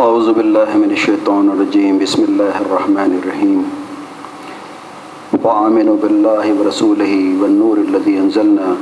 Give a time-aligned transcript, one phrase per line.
[0.00, 3.62] اعوذ باللہ من الشیطان الرجیم بسم اللہ الرحمن الرحیم
[5.42, 7.08] وآمنوا باللہ ورسولہ
[7.40, 8.72] والنور الذي انزلنا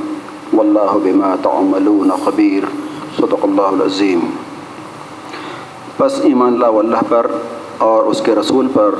[0.51, 2.65] واللہ بما تعملون خبیر
[3.17, 4.19] صدق اللہ العظیم
[5.99, 7.27] بس ایمان اللہ واللہ پر
[7.89, 8.95] اور اس کے رسول پر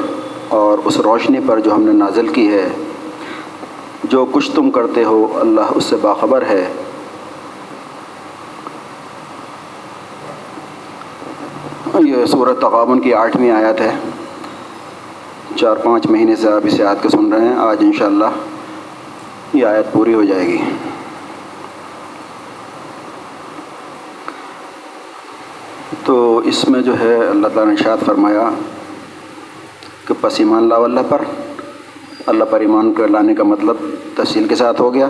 [0.59, 2.67] اور اس روشنی پر جو ہم نے نازل کی ہے،
[4.03, 6.67] جو کچھ تم کرتے ہو، اللہ اس سے باخبر ہے
[12.05, 13.95] یہ صورت تغابن کی آٹھویں آیت ہے۔
[15.55, 18.25] چار پانچ مہینے سے آپ اس آیت کو سن رہے ہیں۔ آج انشاءاللہ
[19.53, 20.57] یہ آیت پوری ہو جائے گی۔
[26.05, 28.49] تو اس میں جو ہے اللہ تعالیٰ نے شاد فرمایا
[30.07, 31.21] کہ پس ایمان اللہ اللہ پر۔
[32.25, 33.75] اللہ پر ایمان کر لانے کا مطلب
[34.15, 35.07] تفصیل کے ساتھ ہو گیا۔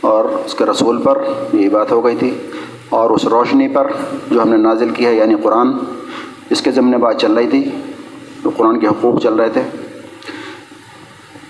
[0.00, 2.38] اور اس کے رسول پر یہی بات ہو گئی تھی۔
[2.88, 3.90] اور اس روشنی پر
[4.30, 5.72] جو ہم نے نازل کی ہے یعنی قرآن
[6.50, 7.70] اس کے ضمن بات چل رہی تھی
[8.42, 9.62] تو قرآن کے حقوق چل رہے تھے۔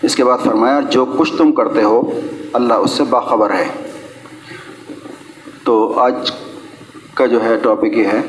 [0.02, 2.20] اس کے بعد فرمایا جو کچھ تم کرتے ہو،
[2.52, 3.90] اللہ اس سے باخبر ہے۔
[5.64, 6.32] تو آج
[7.14, 8.22] کا جو ہے ٹاپک یہ ہے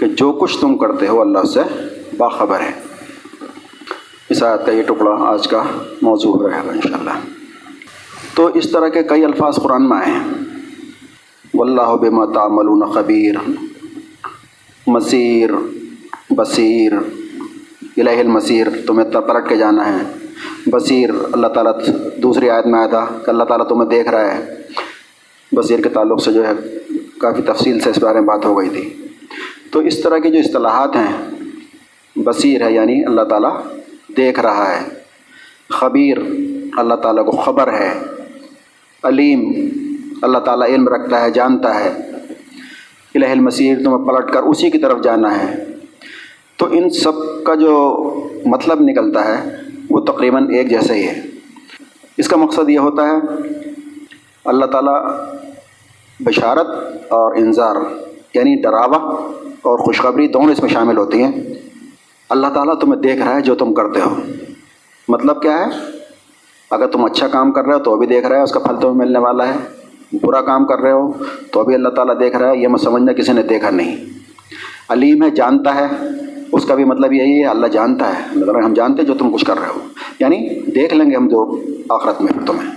[0.00, 1.60] کہ جو کچھ تم کرتے ہو، اللہ اس سے
[2.16, 2.70] باخبر ہے۔
[4.30, 5.62] اس آیت کا یہ ٹکڑا آج کا
[6.02, 7.10] موضوع رہے گا انشاءاللہ۔
[8.34, 10.24] تو اس طرح کے کئی الفاظ قرآن میں آئے ہیں۔
[11.54, 13.34] واللہ بما تعملون خبیر
[14.86, 15.50] مسیر
[16.30, 16.92] بصیر
[17.96, 20.26] الہ المسیر تمہیں پلٹ کے جانا ہے۔
[20.66, 21.72] بصیر، اللہ تعالیٰ
[22.22, 24.54] دوسری آیت میں آیا تھا کہ اللہ تعالیٰ تمہیں دیکھ رہا ہے۔
[25.52, 26.52] بصیر کے تعلق سے جو ہے
[27.20, 29.06] کافی تفصیل سے اس بارے میں بات ہو گئی تھی۔
[29.70, 31.30] تو اس طرح کی جو اصطلاحات ہیں،
[32.16, 33.60] بصیر ہے یعنی اللہ تعالیٰ
[34.16, 34.88] دیکھ رہا ہے۔
[35.68, 36.18] خبیر،
[36.76, 38.00] اللہ تعالیٰ کو خبر ہے۔
[39.02, 39.52] علیم،
[40.22, 42.10] اللہ تعالیٰ علم رکھتا ہے، جانتا ہے۔
[43.14, 45.64] الہ المسیر تمہیں پلٹ کر اسی کی طرف جانا ہے۔
[46.58, 47.12] تو ان سب
[47.44, 47.96] کا جو
[48.46, 49.56] مطلب نکلتا ہے،
[49.90, 51.22] وہ تقریباً ایک جیسا ہی ہے۔
[52.16, 53.12] اس کا مقصد یہ ہوتا ہے،
[54.44, 55.06] اللہ تعالیٰ
[56.20, 56.66] بشارت
[57.08, 57.76] اور انظار
[58.34, 58.96] یعنی ڈراوا
[59.62, 61.32] اور خوشخبری دونوں اس میں شامل ہوتی ہیں۔
[62.28, 64.16] اللہ تعالیٰ تمہیں دیکھ رہا ہے جو تم کرتے ہو۔
[65.08, 65.64] مطلب کیا ہے؟
[66.70, 68.76] اگر تم اچھا کام کر رہے ہو تو بھی دیکھ رہا ہے، اس کا پھل
[68.80, 69.56] تمہیں ملنے والا ہے۔
[70.22, 71.12] برا کام کر رہے ہو
[71.52, 73.96] تو بھی اللہ تعالیٰ دیکھ رہا ہے، یہ میں سمجھنا کسی نے دیکھا نہیں۔
[74.88, 75.86] علیم ہے، جانتا ہے
[76.52, 79.14] اس کا بھی مطلب یہی ہے، اللہ جانتا ہے۔ مطلب اللہ تعالیٰ ہم جانتے جو
[79.14, 79.80] تم کچھ کر رہے ہو۔
[80.20, 82.70] یعنی دیکھ لیں گے ہم جو آخرت میں تمہیں۔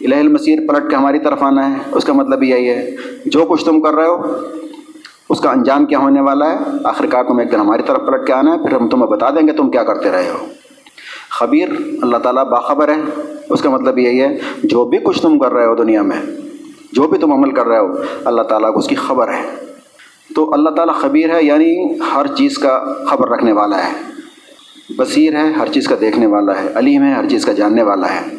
[0.00, 2.90] الہ المسیر پلٹ کے ہماری طرف آنا ہے۔ اس کا مطلب یہی ہے،
[3.26, 4.22] جو کچھ تم کر رہے ہو،
[5.30, 8.26] اس کا انجام کیا ہونے والا ہے؟ آخر کار تم ایک دن ہماری طرف پلٹ
[8.26, 10.46] کے آنا ہے، پھر ہم تمہیں بتا دیں گے تم کیا کرتے رہے ہو۔
[11.30, 11.68] خبیر،
[12.02, 15.66] اللہ تعالیٰ باخبر ہے۔ اس کا مطلب یہی ہے، جو بھی کچھ تم کر رہے
[15.66, 16.26] ہو دنیا میں،
[16.92, 17.86] جو بھی تم عمل کر رہے ہو،
[18.24, 19.69] اللہ تعالیٰ کو اس کی خبر ہے۔
[20.34, 23.92] تو اللہ تعالیٰ خبیر ہے یعنی ہر چیز کا خبر رکھنے والا ہے۔
[24.96, 28.14] بصیر ہے، ہر چیز کا دیکھنے والا ہے۔ علیم ہے، ہر چیز کا جاننے والا
[28.14, 28.36] ہے۔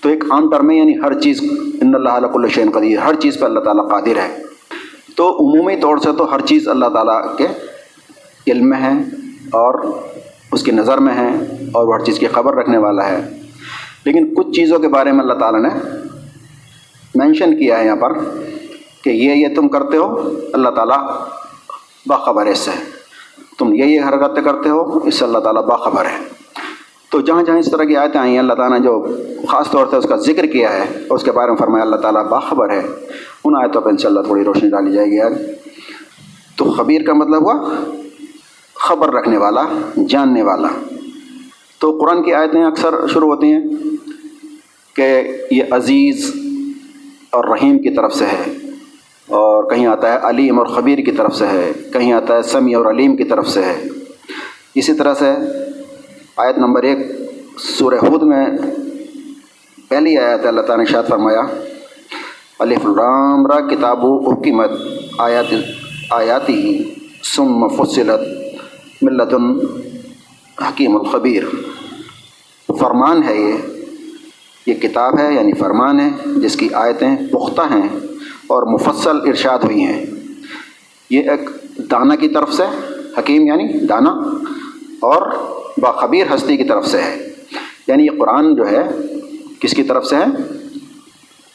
[0.00, 1.40] تو ایک عام ٹرم ہے یعنی ہر چیز،
[1.80, 4.42] ان اللہ علیہ الشین قدیر، ہر چیز پہ اللہ تعالیٰ قادر ہے۔
[5.16, 7.46] تو عمومی طور سے تو ہر چیز اللہ تعالیٰ کے
[8.52, 8.92] علم میں ہے
[9.50, 9.92] اور
[10.52, 11.28] اس کی نظر میں ہے
[11.72, 13.42] اور وہ ہر چیز کی خبر رکھنے والا ہے۔
[14.04, 15.68] لیکن کچھ چیزوں کے بارے میں اللہ تعالیٰ نے
[17.14, 18.12] مینشن کیا ہے یہاں پر۔
[19.02, 20.98] کہ یہ یہ تم کرتے ہو، اللہ تعالیٰ
[22.06, 22.70] باخبر ہے اس سے۔
[23.58, 26.18] تم یہ یہ حرکتیں کرتے ہو، اس سے اللہ تعالیٰ باخبر ہے۔
[27.10, 29.06] تو جہاں جہاں اس طرح کی آیتیں آئی ہیں اللہ تعالیٰ نے جو
[29.48, 31.96] خاص طور سے اس کا ذکر کیا ہے اور اس کے بارے میں فرمایا، اللہ
[31.96, 32.82] تعالیٰ باخبر ہے۔
[33.44, 35.32] ان آیتوں پہ انشاءاللہ تھوڑی روشنی ڈالی جائے گی آج۔
[36.56, 37.84] تو خبیر کا مطلب ہوا،
[38.74, 39.62] خبر رکھنے والا،
[40.08, 40.68] جاننے والا۔
[41.78, 43.60] تو قرآن کی آیتیں اکثر شروع ہوتی ہیں
[44.96, 46.34] کہ یہ عزیز
[47.30, 48.51] اور رحیم کی طرف سے ہے۔
[49.62, 52.78] اور کہیں آتا ہے علیم اور خبیر کی طرف سے ہے، کہیں آتا ہے سمیع
[52.78, 53.84] اور علیم کی طرف سے ہے۔
[54.74, 55.30] اسی طرح سے
[56.36, 56.98] آیت نمبر ایک
[57.58, 58.46] سورہ حود میں
[59.88, 61.40] پہلی آیت اللہ تعالیٰ نے شاد فرمایا،
[62.58, 64.70] الف الرام را کتاب و حکمت،
[65.18, 65.54] آیات،
[66.10, 68.20] آیاتی سم فصلت
[69.02, 69.34] ملت
[70.60, 71.42] حکیم الخبیر۔
[72.78, 73.52] فرمان ہے یہ
[74.66, 77.88] یہ کتاب ہے یعنی فرمان ہے، جس کی آیتیں پختہ ہیں۔
[78.46, 80.06] اور مفصل ارشاد ہوئی ہیں۔
[81.10, 81.40] یہ ایک
[81.90, 82.62] دانہ کی طرف سے
[83.18, 84.08] حکیم یعنی دانہ،
[85.00, 85.22] اور
[85.78, 87.34] باخبیر ہستی کی طرف سے ہے۔
[87.86, 88.88] یعنی یہ قرآن جو ہے،
[89.60, 90.24] کس کی طرف سے ہے؟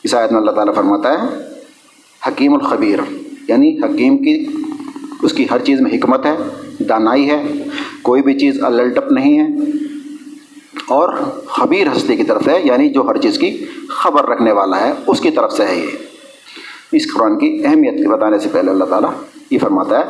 [0.04, 1.38] اس آیت میں اللہ تعالیٰ فرماتا ہے،
[2.28, 3.00] حکیم الخبیر۔
[3.48, 4.46] یعنی حکیم کی،
[5.22, 6.38] اس کی ہر چیز میں حکمت ہے،
[6.80, 7.44] دانائی ہے،
[8.02, 9.48] کوئی بھی چیز الٹپ نہیں ہے۔
[10.88, 11.14] اور
[11.48, 15.20] خبیر ہستی کی طرف ہے یعنی جو ہر چیز کی خبر رکھنے والا ہے، اس
[15.20, 16.17] کی طرف سے ہے یہ۔
[16.92, 19.12] اس قرآن کی اہمیت کے بتانے سے پہلے اللہ تعالیٰ
[19.52, 20.04] یہ فرماتا ہے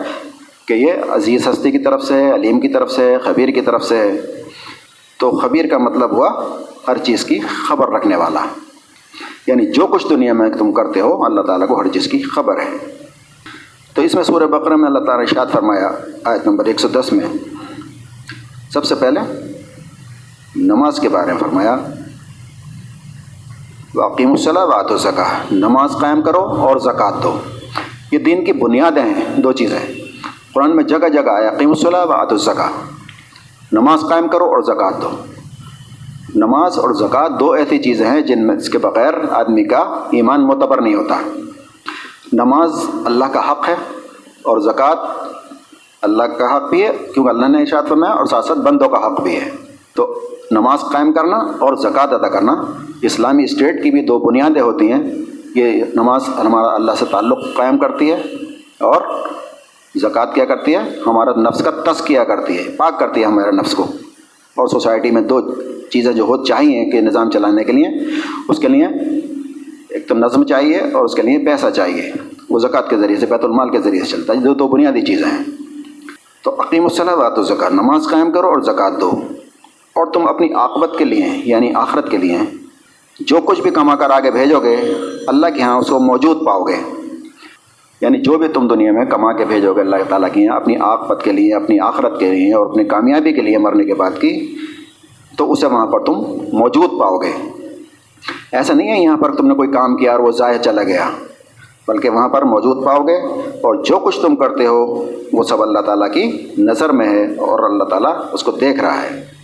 [0.68, 3.62] کہ یہ عزیز ہستی کی طرف سے ہے علیم کی طرف سے ہے خبیر کی
[3.62, 4.18] طرف سے۔ ہے
[5.20, 6.58] تو خبیر کا مطلب ہوا
[6.88, 8.46] ہر چیز کی خبر رکھنے والا۔
[9.48, 12.60] یعنی جو کچھ دنیا میں تم کرتے ہو، اللہ تعالیٰ کو ہر چیز کی خبر
[12.60, 12.78] ہے۔
[13.94, 15.92] تو اس میں سورہ بقرہ میں اللہ تعالیٰ نے اشاد فرمایا،
[16.24, 17.26] آیت نمبر ایک سو دس میں۔
[18.74, 19.20] سب سے پہلے
[20.56, 21.78] نماز کے بارے میں فرمایا
[23.98, 27.38] واقیم الصلاح بات و زکا نماز قائم کرو اور زکوٰۃ دو۔
[28.12, 29.80] یہ دین کی بنیادیں ہیں، دو چیزیں۔
[30.54, 32.70] قرآن میں جگہ جگہ آیا قیم الصلاح بات الزکا
[33.72, 35.10] نماز قائم کرو اور زکوٰۃ دو۔
[36.36, 39.80] نماز اور زکوٰۃ دو ایسی چیزیں ہیں جن میں اس کے بغیر آدمی کا
[40.12, 41.20] ایمان معتبر نہیں ہوتا۔
[42.34, 42.72] نماز
[43.06, 43.76] اللہ کا حق ہے
[44.42, 45.08] اور زکوٰۃ
[46.02, 49.08] اللہ کا حق بھی ہے، کیونکہ اللہ نے اشاعت فرمایا اور ساتھ ساتھ بندوں کا
[49.08, 49.52] حق بھی ہے۔
[49.96, 50.20] تو
[50.52, 52.66] نماز قائم کرنا اور زکوٰۃ ادا کرنا،
[53.02, 55.04] اسلامی اسٹیٹ کی بھی دو بنیادیں ہوتی ہیں۔
[55.56, 58.16] یہ نماز ہمارا اللہ سے تعلق قائم کرتی ہے
[58.80, 59.02] اور
[59.96, 63.74] زکوٰۃ کیا کرتی ہے؟ ہمارا نفس کا تسکیہ کرتی ہے، پاک کرتی ہے ہمارے نفس
[63.74, 63.84] کو۔
[64.56, 65.42] اور سوسائٹی میں دو
[65.90, 67.88] چیزیں جو ہو چاہیے کہ نظام چلانے کے لیے،
[68.50, 68.86] اس کے لیے
[69.90, 72.12] ایک تو نظم چاہیے اور اس کے لیے پیسہ چاہیے۔
[72.50, 75.02] وہ زکوٰۃ کے ذریعے سے، بیت المال کے ذریعے سے چلتا ہے۔ جو دو بنیادی
[75.02, 75.44] چیزیں ہیں۔
[76.44, 79.12] تو عقیم الصلاح بات و زکوٰۃ نماز قائم کرو اور زکوٰۃ دو۔
[79.98, 82.38] اور تم اپنی عاقبت کے لیے یعنی آخرت کے لیے،
[83.20, 84.76] جو کچھ بھی کما کر آگے بھیجو گے،
[85.28, 86.76] اللہ کے ہاں اس کو موجود پاؤ گے۔
[88.02, 90.76] یعنی جو بھی تم دنیا میں کما کے بھیجو گے، اللہ تعالیٰ کی یہاں اپنی
[90.80, 94.12] آقبت کے لیے، اپنی آخرت کے لیے اور اپنی کامیابی کے لیے مرنے کے بعد
[94.22, 94.56] کی،
[95.38, 96.14] تو اسے وہاں پر تم
[96.54, 97.32] موجود پاؤ گے۔
[98.52, 101.10] ایسا نہیں ہے یہاں پر تم نے کوئی کام کیا اور وہ ضائع چلا گیا،
[101.88, 103.16] بلکہ وہاں پر موجود پاؤ گے۔
[103.48, 107.72] اور جو کچھ تم کرتے ہو، وہ سب اللہ تعالیٰ کی نظر میں ہے اور
[107.72, 109.37] اللہ تعالیٰ اس کو دیکھ رہا ہے۔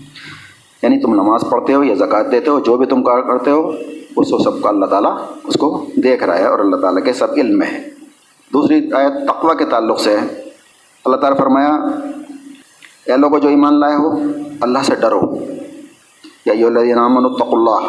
[0.84, 3.70] یعنی تم نماز پڑھتے ہو یا زکوٰۃ دیتے ہو، جو بھی تم کار کرتے ہو،
[4.18, 7.14] اس کو سب کا اللہ تعالیٰ اس کو دیکھ رہا ہے اور اللہ تعالیٰ کے
[7.14, 7.90] سب علم میں ہے۔
[8.54, 10.18] دوسری آیت تقوی کے تعلق سے
[11.06, 11.70] اللہ تعالیٰ فرمایا،
[13.06, 14.12] اے لوگوں جو ایمان لائے ہو،
[14.62, 15.22] اللہ سے ڈرو۔
[16.46, 17.88] یا یہ اللہ نامن الطق اللہ۔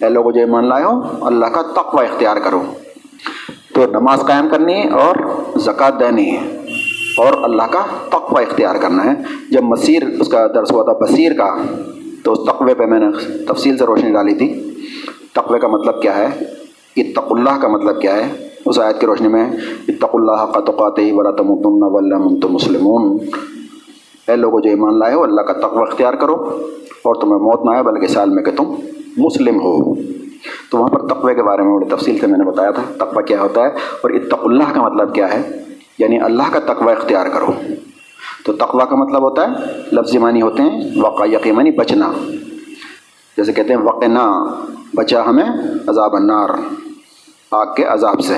[0.00, 2.62] اے لوگوں جو ایمان لائے ہو، اللہ کا تقوی اختیار کرو۔
[3.74, 5.16] تو نماز قائم کرنی ہے اور
[5.58, 6.56] زکوٰۃ دینی ہے
[7.16, 9.10] اور اللہ کا تقوی اختیار کرنا ہے۔
[9.50, 11.56] جب مسیر، اس کا درس ہوا تھا، بصیر کا۔
[12.24, 13.06] تو اس تقوے پہ میں نے
[13.48, 14.70] تفصیل سے روشنی ڈالی تھی۔
[15.32, 16.44] تقوے کا مطلب کیا ہے؟
[16.96, 19.50] اتق اللہ کا مطلب کیا ہے؟ اس آیت کی روشنی میں
[19.88, 21.50] اتق اللہ کا توقات ہی بڑا تم
[21.80, 23.18] ولّہ مسلمون۔
[24.28, 26.34] اے لوگوں جو ایمان لائے ہو، اللہ کا تقوی اختیار کرو
[27.04, 28.74] اور تمہیں موت نہ آئے، بلکہ سال میں کہ تم
[29.16, 29.94] مسلم ہو۔
[30.70, 33.22] تو وہاں پر تقوے کے بارے میں بڑی تفصیل سے میں نے بتایا تھا۔ تقوی
[33.22, 33.66] کیا ہوتا ہے؟
[34.02, 35.64] اور اتق اللہ کا مطلب کیا ہے؟
[35.98, 37.46] یعنی اللہ کا تقوی اختیار کرو۔
[38.44, 39.54] تو تقوا کا مطلب ہوتا ہے
[39.92, 42.12] لفظ معنی ہوتے ہیں وقع یقینی بچنا۔
[43.36, 44.54] جیسے کہتے ہیں وقع نہ
[44.94, 45.44] بچا ہمیں
[45.86, 46.48] عذاب النار،
[47.50, 48.34] آگ کے عذاب سے۔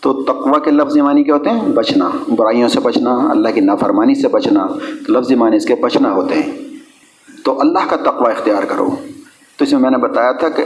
[0.00, 4.14] تو تقوا کے لفظ معنی کیا ہوتے ہیں؟ بچنا۔ برائیوں سے بچنا، اللہ کی نافرمانی
[4.14, 4.66] سے بچنا
[5.06, 6.52] تو لفظ معنی اس کے بچنا ہوتے ہیں۔
[7.44, 8.96] تو اللہ کا تقوا اختیار کرو۔
[9.56, 10.64] تو اس میں میں نے بتایا تھا کہ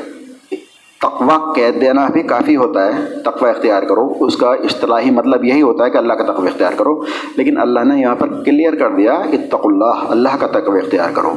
[1.01, 5.63] تقوا قید دینا بھی کافی ہوتا ہے، تقوی اختیار کرو۔ اس کا اصطلاحی مطلب یہی
[5.63, 7.01] ہوتا ہے کہ اللہ کا تقوی اختیار کرو۔
[7.37, 11.11] لیکن اللہ نے یہاں پر کلیئر کر دیا کہ تق اللہ اللہ کا تقوی اختیار
[11.15, 11.35] کرو۔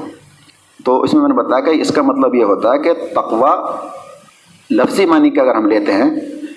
[0.86, 3.72] تو اس میں میں نے بتایا کہ اس کا مطلب یہ ہوتا ہے کہ تقوا
[4.72, 6.10] لفظی معنی کا اگر ہم لیتے ہیں،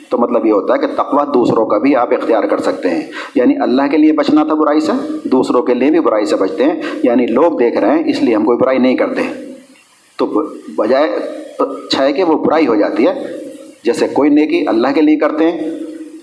[0.08, 3.02] تو مطلب یہ ہوتا ہے کہ تقوا دوسروں کا بھی آپ اختیار کر سکتے ہیں۔
[3.34, 4.92] یعنی اللہ کے لیے بچنا تھا برائی سے،
[5.28, 8.34] دوسروں کے لیے بھی برائی سے بچتے ہیں۔ یعنی لوگ دیکھ رہے ہیں، اس لیے
[8.34, 9.22] ہم کوئی برائی نہیں کرتے۔
[10.17, 10.26] تو
[10.76, 11.19] بجائے
[11.58, 13.27] اچھا ہے کہ وہ برائی ہو جاتی ہے۔
[13.84, 15.61] جیسے کوئی نیکی اللہ کے لیے کرتے ہیں،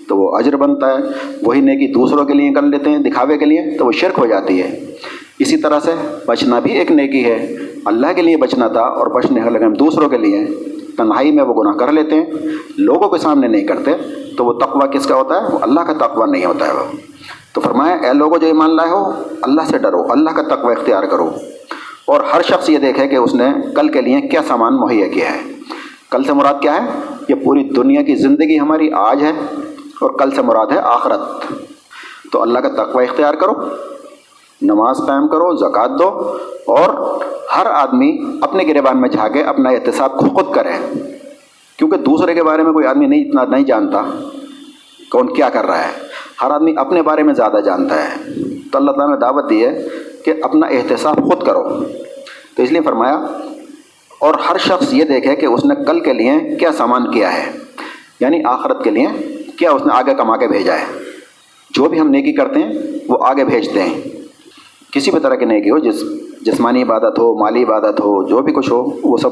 [0.08, 0.98] تو وہ اجر بنتا ہے۔
[1.42, 4.26] وہی نیکی دوسروں کے لیے کر لیتے ہیں، دکھاوے کے لیے، تو وہ شرک ہو
[4.26, 4.84] جاتی ہے۔
[5.38, 5.90] اسی طرح سے
[6.26, 9.72] بچنا بھی ایک نیکی ہے۔ اللہ کے لیے بچنا تھا اور بچنے کا لگے ہم
[9.72, 10.46] دوسروں کے لیے
[10.96, 12.24] تنہائی میں وہ گناہ کر لیتے ہیں۔
[12.76, 13.90] لوگوں کے سامنے نہیں کرتے،
[14.36, 16.84] تو وہ تقوی کس کا ہوتا ہے؟ وہ اللہ کا تقوی نہیں ہوتا ہے۔ وہ
[17.52, 19.10] تو فرمایا، اے لوگوں جو ایمان لائے ہو،
[19.42, 21.30] اللہ سے ڈرو، اللہ کا تقوی اختیار کرو۔
[22.12, 25.32] اور ہر شخص یہ دیکھے کہ اس نے کل کے لیے کیا سامان مہیا کیا
[25.32, 25.40] ہے۔
[26.10, 29.32] کل سے مراد کیا ہے؟ یہ پوری دنیا کی زندگی ہماری آج ہے
[30.00, 31.20] اور کل سے مراد ہے آخرت۔
[32.32, 33.52] تو اللہ کا تقوی اختیار کرو،
[34.62, 37.20] نماز قائم کرو، زکوٰۃ دو اور
[37.56, 40.94] ہر آدمی اپنے گریبان میں جھاگے اپنا احتساب خود کرے۔
[41.78, 44.02] کیونکہ دوسرے کے بارے میں کوئی آدمی نہیں، اتنا نہیں جانتا
[45.10, 45.92] کون کیا کر رہا ہے۔
[46.42, 48.34] ہر آدمی اپنے بارے میں زیادہ جانتا ہے۔
[48.72, 49.88] تو اللہ تعالیٰ نے دعوت دی ہے
[50.24, 51.62] کہ اپنا احتساب خود کرو۔
[52.56, 53.26] تو اس لیے فرمایا،
[54.18, 57.52] اور ہر شخص یہ دیکھے کہ اس نے کل کے لیے کیا سامان کیا ہے
[58.20, 59.06] یعنی آخرت کے لیے
[59.58, 60.84] کیا اس نے آگے کما کے بھیجا ہے۔
[61.70, 62.72] جو بھی ہم نیکی کرتے ہیں،
[63.08, 64.00] وہ آگے بھیجتے ہیں۔
[64.92, 66.02] کسی بھی طرح کی نیکی ہو، جس
[66.40, 69.30] جسمانی عبادت ہو، مالی عبادت ہو، جو بھی کچھ ہو، وہ سب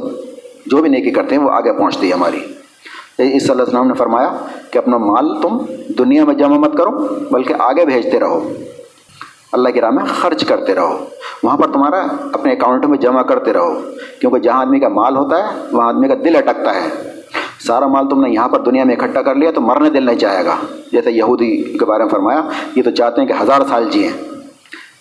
[0.67, 3.89] جو بھی نیکی کرتے ہیں، وہ آگے پہنچتی ہے ہماری۔ اس صلی اللہ علیہ وسلم
[3.89, 4.39] نے فرمایا
[4.71, 5.59] کہ اپنا مال تم
[5.99, 6.91] دنیا میں جمع مت کرو،
[7.31, 8.51] بلکہ آگے بھیجتے رہو۔
[9.53, 11.05] اللہ کی راہ میں خرچ کرتے رہو۔
[11.43, 13.81] وہاں پر تمہارا اپنے اکاؤنٹ میں جمع کرتے رہو۔
[14.21, 17.13] کیونکہ جہاں آدمی کا مال ہوتا ہے، وہاں آدمی کا دل اٹکتا ہے۔
[17.67, 20.19] سارا مال تم نے یہاں پر دنیا میں اکٹھا کر لیا تو مرنے دل نہیں
[20.19, 20.57] چاہے گا۔
[20.93, 22.41] جیسے یہودی کے بارے میں فرمایا،
[22.77, 24.09] یہ تو چاہتے ہیں کہ ہزار سال جئیں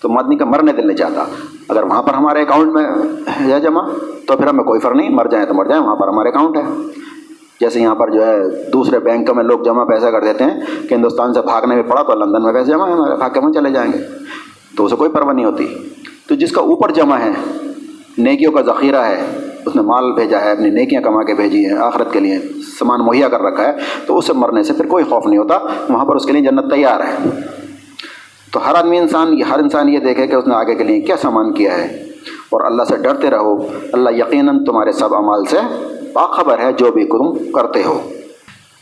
[0.01, 1.23] تو آدمی کا مرنے دل نہیں چاہتا۔
[1.69, 2.85] اگر وہاں پر ہمارے اکاؤنٹ میں
[3.41, 3.81] ہے جمع،
[4.27, 6.57] تو پھر ہمیں کوئی فرق نہیں، مر جائیں تو مر جائیں، وہاں پر ہمارے اکاؤنٹ
[6.57, 6.63] ہے۔
[7.59, 8.37] جیسے یہاں پر جو ہے
[8.73, 12.03] دوسرے بینک میں لوگ جمع پیسہ کر دیتے ہیں کہ ہندوستان سے بھاگنے میں پڑا
[12.03, 13.97] تو لندن میں پیسے جمع ہے ہمارے بھاگ کے وہاں چلے جائیں گے۔
[14.77, 15.67] تو اسے کوئی پرواہ نہیں ہوتی۔
[16.27, 17.31] تو جس کا اوپر جمع ہے،
[18.17, 19.21] نیکیوں کا ذخیرہ ہے،
[19.65, 22.39] اس نے مال بھیجا ہے، اپنی نیکیاں کما کے بھیجی ہیں، آخرت کے لیے
[22.79, 23.73] سامان مہیا کر رکھا ہے،
[24.07, 25.57] تو اس سے مرنے سے پھر کوئی خوف نہیں ہوتا،
[25.89, 27.29] وہاں پر اس کے لیے جنت تیار ہے۔
[28.51, 31.15] تو ہر آدمی انسان، ہر انسان یہ دیکھے کہ اس نے آگے کے لیے کیا
[31.17, 31.85] سامان کیا ہے۔
[32.51, 35.57] اور اللہ سے ڈرتے رہو، اللہ یقیناً تمہارے سب عمال سے
[36.13, 38.09] باخبر ہے جو بھی تم کرتے ہو۔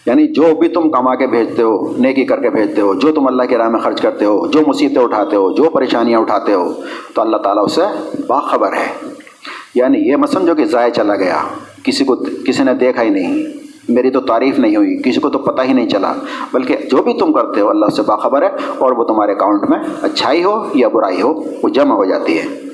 [0.06, 3.28] یعنی جو بھی تم کما کے بھیجتے ہو، نیکی کر کے بھیجتے ہو، جو تم
[3.28, 6.74] اللہ کے راہ میں خرچ کرتے ہو، جو مصیبتیں اٹھاتے ہو، جو پریشانیاں اٹھاتے ہو،
[7.14, 7.82] تو اللہ تعالیٰ اس سے
[8.28, 9.10] باخبر ہے۔
[9.76, 11.38] یعنی یہ مت سمجھو کہ ضائع چلا گیا۔
[11.84, 13.44] کسی کو کسی نے دیکھا ہی نہیں۔
[13.90, 16.14] میری تو تعریف نہیں ہوئی، کسی کو تو پتہ ہی نہیں چلا۔
[16.54, 19.80] بلکہ جو بھی تم کرتے ہو، اللہ سے باخبر ہے اور وہ تمہارے اکاؤنٹ میں
[20.02, 22.67] اچھائی ہو یا برائی ہو، وہ جمع ہو جاتی ہے۔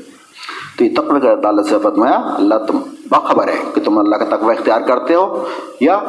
[0.77, 2.77] تو یہ تقوی کا عدالت سے فتمایا اللہ تم
[3.09, 5.43] باخبر ہے کہ تم اللہ کا تقوی اختیار کرتے ہو
[5.81, 5.99] یا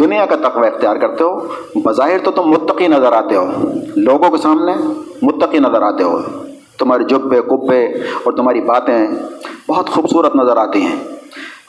[0.00, 3.46] دنیا کا تقوی اختیار کرتے ہو بظاہر تو تم متقی نظر آتے ہو
[3.96, 4.72] لوگوں کے سامنے
[5.22, 6.18] متقی نظر آتے ہو
[6.78, 7.84] تمہارے جبے کبے
[8.24, 9.06] اور تمہاری باتیں
[9.68, 10.96] بہت خوبصورت نظر آتی ہیں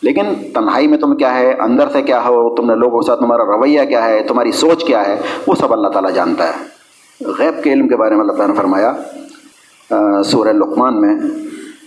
[0.01, 3.19] لیکن تنہائی میں تم کیا ہے اندر سے کیا ہو تم نے لوگوں کے ساتھ
[3.19, 5.15] تمہارا رویہ کیا ہے تمہاری سوچ کیا ہے
[5.47, 8.61] وہ سب اللہ تعالیٰ جانتا ہے غیب کے علم کے بارے میں اللہ تعالیٰ نے
[8.61, 11.13] فرمایا سورہ لقمان میں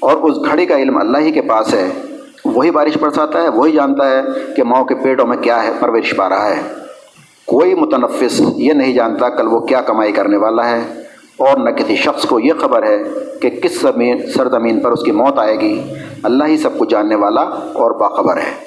[0.06, 1.88] اور اس گھڑی کا علم اللہ ہی کے پاس ہے،
[2.44, 4.22] وہی بارش برساتا ہے، وہی جانتا ہے
[4.56, 6.62] کہ ماؤں کے پیٹوں میں کیا ہے، پرورش پا رہا ہے۔
[7.46, 10.80] کوئی متنفس یہ نہیں جانتا کل وہ کیا کمائی کرنے والا ہے۔
[11.36, 13.02] اور نہ کسی شخص کو یہ خبر ہے
[13.40, 15.82] کہ کس زمین، سرزمین پر اس کی موت آئے گی۔
[16.22, 18.64] اللہ ہی سب کچھ جاننے والا اور باخبر ہے۔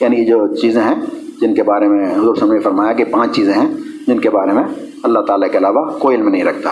[0.00, 0.94] یعنی جو چیزیں ہیں
[1.40, 3.68] جن کے بارے میں حضور صلی نے فرمایا کہ پانچ چیزیں ہیں
[4.06, 4.64] جن کے بارے میں
[5.02, 6.70] اللہ تعالیٰ کے علاوہ کوئی علم نہیں رکھتا۔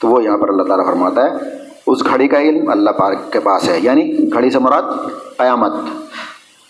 [0.00, 3.40] تو وہ یہاں پر اللہ تعالیٰ فرماتا ہے اس گھڑی کا علم اللہ پاک کے
[3.40, 4.82] پاس ہے۔ یعنی گھڑی سے مراد
[5.36, 5.72] قیامت۔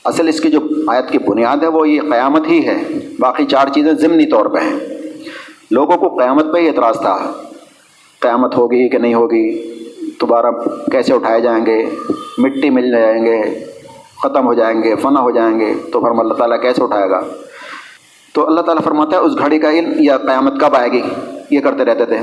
[0.04, 2.82] اصل اس کی جو آیت کی بنیاد ہے وہ یہ قیامت ہی ہے۔
[3.20, 4.78] باقی چار چیزیں ضمنی طور پہ ہیں۔
[5.70, 7.32] لوگوں کو قیامت پہ ہی اعتراض تھا۔
[8.20, 9.75] قیامت ہوگی کہ نہیں ہوگی؟
[10.20, 10.46] دوبارہ
[10.92, 11.84] کیسے اٹھائے جائیں گے؟
[12.38, 13.42] مٹی مل جائیں گے؟
[14.22, 17.20] ختم ہو جائیں گے؟ فنا ہو جائیں گے؟ تو پھر اللہ تعالیٰ کیسے اٹھائے گا؟
[18.32, 21.02] تو اللہ تعالیٰ فرماتا ہے، اس گھڑی کا علم یا قیامت کب آئے گی؟
[21.50, 22.17] یہ کرتے رہتے تھے،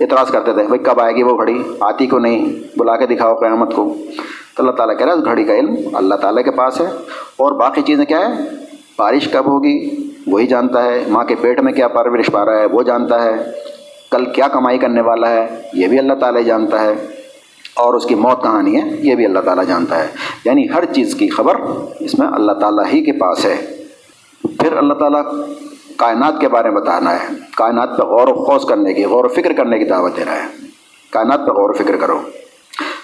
[0.00, 2.46] اعتراض کرتے تھے، بھائی کب آئے گی وہ گھڑی؟ آتی کو نہیں؟
[2.78, 3.94] بلا کے دکھاؤ قیامت کو۔
[4.56, 6.86] تو اللہ تعالیٰ کہہ رہا ہے، اس گھڑی کا علم اللہ تعالیٰ کے پاس ہے۔
[7.36, 8.32] اور باقی چیزیں کیا ہے
[8.98, 12.66] بارش کب ہوگی؟ وہی جانتا ہے۔ ماں کے پیٹ میں کیا پرورش پا رہا ہے؟
[12.66, 13.32] وہ جانتا ہے۔
[14.10, 16.94] کل کیا کمائی کرنے والا ہے؟ یہ بھی اللہ تعالیٰ جانتا ہے۔
[17.74, 20.08] اور اس کی موت کہانی ہے، یہ بھی اللہ تعالیٰ جانتا ہے۔
[20.44, 21.54] یعنی ہر چیز کی خبر
[22.00, 23.66] اس میں اللہ تعالیٰ ہی کے پاس ہے۔
[24.42, 25.22] پھر اللہ تعالیٰ
[25.96, 29.28] کائنات کے بارے میں بتانا ہے۔ کائنات پہ غور و خوص کرنے کی، غور و
[29.28, 30.46] فکر کرنے کی دعوت دے رہا ہے۔
[31.10, 32.20] کائنات پہ غور و فکر کرو۔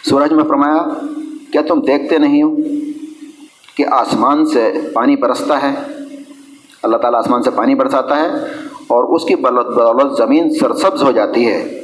[0.02, 1.06] سورج میں فرمایا،
[1.52, 2.56] کیا تم دیکھتے نہیں ہو
[3.74, 5.74] کہ آسمان سے پانی برستا ہے؟
[6.82, 8.26] اللہ تعالیٰ آسمان سے پانی برساتا ہے
[8.86, 11.80] اور اس کی بدولت زمین سرسبز ہو جاتی ہے۔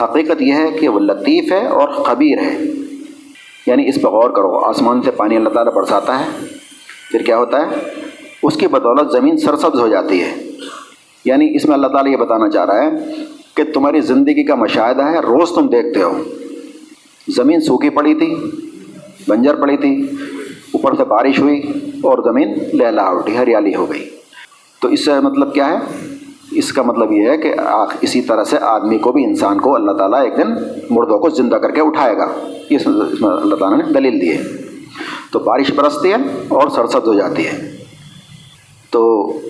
[0.00, 2.58] حقیقت یہ ہے کہ وہ لطیف ہے اور خبیر ہے۔
[3.66, 6.46] یعنی اس پہ غور کرو، آسمان سے پانی اللہ تعالیٰ برساتا ہے۔
[7.10, 7.74] پھر کیا ہوتا ہے؟
[8.42, 10.50] اس کی بدولت زمین سرسبز ہو جاتی ہے۔
[11.24, 12.90] یعنی اس میں اللہ تعالیٰ یہ بتانا چاہ رہا ہے
[13.54, 16.24] کہ تمہاری زندگی کا مشاہدہ ہے، روز تم دیکھتے ہو۔
[17.28, 18.34] زمین سوکھی پڑی تھی،
[19.28, 20.02] بنجر پڑی تھی،
[20.72, 21.62] اوپر سے بارش ہوئی
[22.02, 24.08] اور زمین لہلا اٹھی ہریالی ہو گئی۔
[24.80, 26.06] تو اس سے مطلب کیا ہے؟
[26.50, 27.54] اس کا مطلب یہ ہے کہ
[28.00, 30.52] اسی طرح سے آدمی کو بھی، انسان کو اللہ تعالیٰ ایک دن
[30.90, 32.34] مردوں کو زندہ کر کے اٹھائے گا۔
[32.70, 34.42] اس میں اللہ تعالیٰ نے دلیل دی ہے۔
[35.32, 37.75] تو بارش برستی ہے اور سرسد ہو جاتی ہے۔
[38.90, 39.00] تو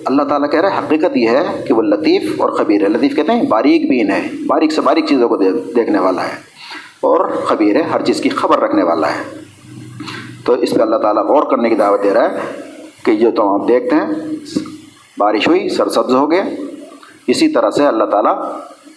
[0.05, 3.15] اللہ تعالیٰ کہہ رہا ہے، حقیقت یہ ہے کہ وہ لطیف اور خبیر ہے۔ لطیف
[3.15, 5.37] کہتے ہیں باریک بین ہے باریک سے باریک چیزوں کو
[5.75, 6.35] دیکھنے والا ہے
[7.01, 9.23] اور خبیر ہے، ہر چیز کی خبر رکھنے والا ہے۔
[10.45, 12.61] تو اس پہ اللہ تعالیٰ غور کرنے کی دعوت دے رہا ہے
[13.05, 14.07] کہ جو تو آپ دیکھتے ہیں،
[15.17, 16.41] بارش ہوئی سرسبز ہو گئے
[17.27, 18.33] اسی طرح سے اللہ تعالیٰ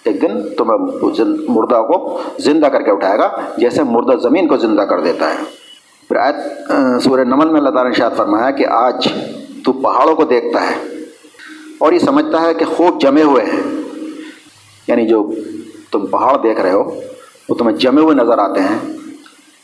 [0.04, 0.78] ایک دن تمہیں
[1.49, 1.97] مردہ کو
[2.38, 5.44] زندہ کر کے اٹھائے گا، جیسے مردہ زمین کو زندہ کر دیتا ہے۔
[6.09, 9.09] پھر آیت سورہ نمل میں اللہ تعالیٰ نے شاید فرمایا کہ آج
[9.64, 10.95] تو پہاڑوں کو دیکھتا ہے
[11.79, 13.81] اور یہ سمجھتا ہے کہ خوب جمے ہوئے ہیں۔
[14.88, 15.33] یعنی جو
[15.93, 17.00] تم پہاڑ دیکھ رہے ہو،
[17.49, 18.93] وہ تمہیں جمے ہوئے نظر آتے ہیں۔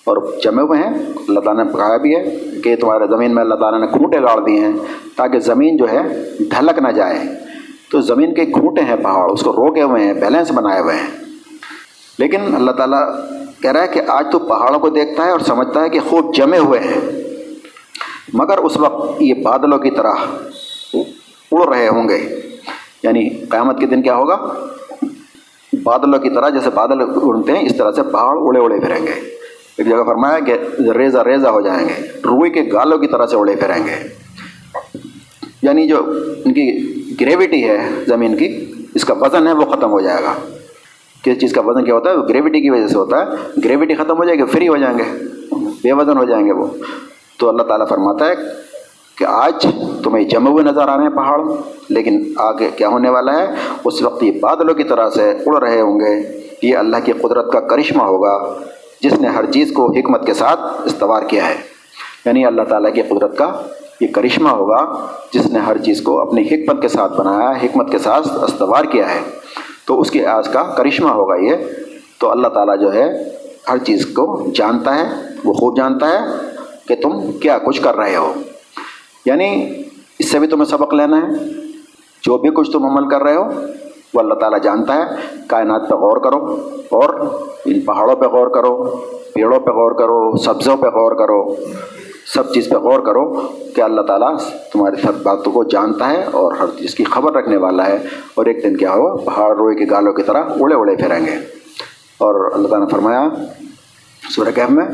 [0.05, 0.95] اور جمے ہوئے ہیں،
[1.29, 4.45] اللہ تعالیٰ نے کہا بھی ہے کہ تمہارے زمین میں اللہ تعالیٰ نے کھوٹے گاڑ
[4.47, 4.73] دیے ہیں
[5.17, 6.03] تاکہ زمین جو ہے
[6.41, 7.19] ڈھلک نہ جائے۔
[7.91, 11.25] تو زمین کے کھوٹے ہیں پہاڑ، اس کو روکے ہوئے ہیں بیلنس بنائے ہوئے ہیں۔
[12.19, 13.09] لیکن اللہ تعالیٰ
[13.63, 16.35] کہہ رہا ہے کہ آج تو پہاڑوں کو دیکھتا ہے اور سمجھتا ہے کہ خوب
[16.35, 17.26] جمے ہوئے ہیں۔
[18.33, 20.13] مگر اس وقت یہ بادلوں کی طرح
[21.53, 22.41] اڑ رہے ہوں گے۔
[23.03, 24.53] یعنی قیامت کے دن کیا ہوگا؟
[25.83, 29.13] بادلوں کی طرح جیسے بادل اڑتے ہیں، اس طرح سے پہاڑ اڑے اڑے پھریں گے۔
[29.79, 33.37] ایک جگہ فرمایا کہ ریزہ ریزہ ہو جائیں گے، روئی کے گالوں کی طرح سے
[33.37, 34.09] اڑے پھریں گے۔
[35.63, 35.97] یعنی جو
[36.45, 40.35] ان کی گریوٹی ہے زمین کی، اس کا وزن ہے وہ ختم ہو جائے گا۔
[41.23, 43.25] کس چیز کا وزن کیا ہوتا ہے؟ وہ گریوٹی کی وجہ سے ہوتا ہے۔
[43.65, 45.03] گریوٹی ختم ہو جائے گی فری ہو جائیں گے۔
[45.83, 46.67] بے وزن ہو جائیں گے وہ۔
[47.39, 48.35] تو اللہ تعالیٰ فرماتا ہے
[49.19, 49.67] کہ آج
[50.05, 51.41] تمہیں جمے ہوئے نظر آ رہے ہیں پہاڑ،
[51.89, 53.47] لیکن آگے کیا ہونے والا ہے؟
[53.85, 57.53] اس وقت یہ بادلوں کی طرح سے اڑ رہے ہوں گے۔ یہ اللہ کی قدرت
[57.53, 58.55] کا کرشمہ ہوگا،
[59.03, 61.55] جس نے ہر چیز کو حکمت کے ساتھ استوار کیا ہے۔
[62.25, 63.63] یعنی اللہ تعالیٰ کی قدرت کا
[64.01, 67.91] یہ کرشمہ ہوگا، جس نے ہر چیز کو اپنی حکمت کے ساتھ بنایا ہے حکمت
[67.91, 69.21] کے ساتھ استوار کیا ہے۔
[69.87, 71.55] تو اس کے آج کا کرشمہ ہوگا یہ۔
[72.19, 73.25] تو اللہ تعالیٰ جو ہے،
[73.69, 75.05] ہر چیز کو جانتا ہے،
[75.45, 76.56] وہ خوب جانتا ہے۔
[76.89, 78.33] کہ تم کیا کچھ کر رہے ہو؟
[79.27, 79.75] یعنی
[80.19, 81.47] اس سے بھی تمہیں سبق لینا ہے،
[82.23, 83.45] جو بھی کچھ تم عمل کر رہے ہو،
[84.15, 85.03] وہ اللہ تعالیٰ جانتا ہے۔
[85.49, 88.85] کائنات پہ غور کرو اور ان پہاڑوں پہ غور کرو،
[89.35, 91.55] پیڑوں پہ غور کرو سبزوں پہ غور کرو۔
[92.35, 93.33] سب چیز پہ غور کرو
[93.77, 94.37] کہ اللہ تعالیٰ
[94.73, 97.97] تمہاری سب باتوں کو جانتا ہے اور ہر چیز کی خبر رکھنے والا ہے۔
[98.35, 101.35] اور ایک دن کیا ہو پہاڑ روئے کے گالوں کی طرح اڑے اڑے پھریں گے۔
[102.19, 103.29] اور اللہ تعالیٰ نے فرمایا،
[104.31, 104.85] سورہ کہف میں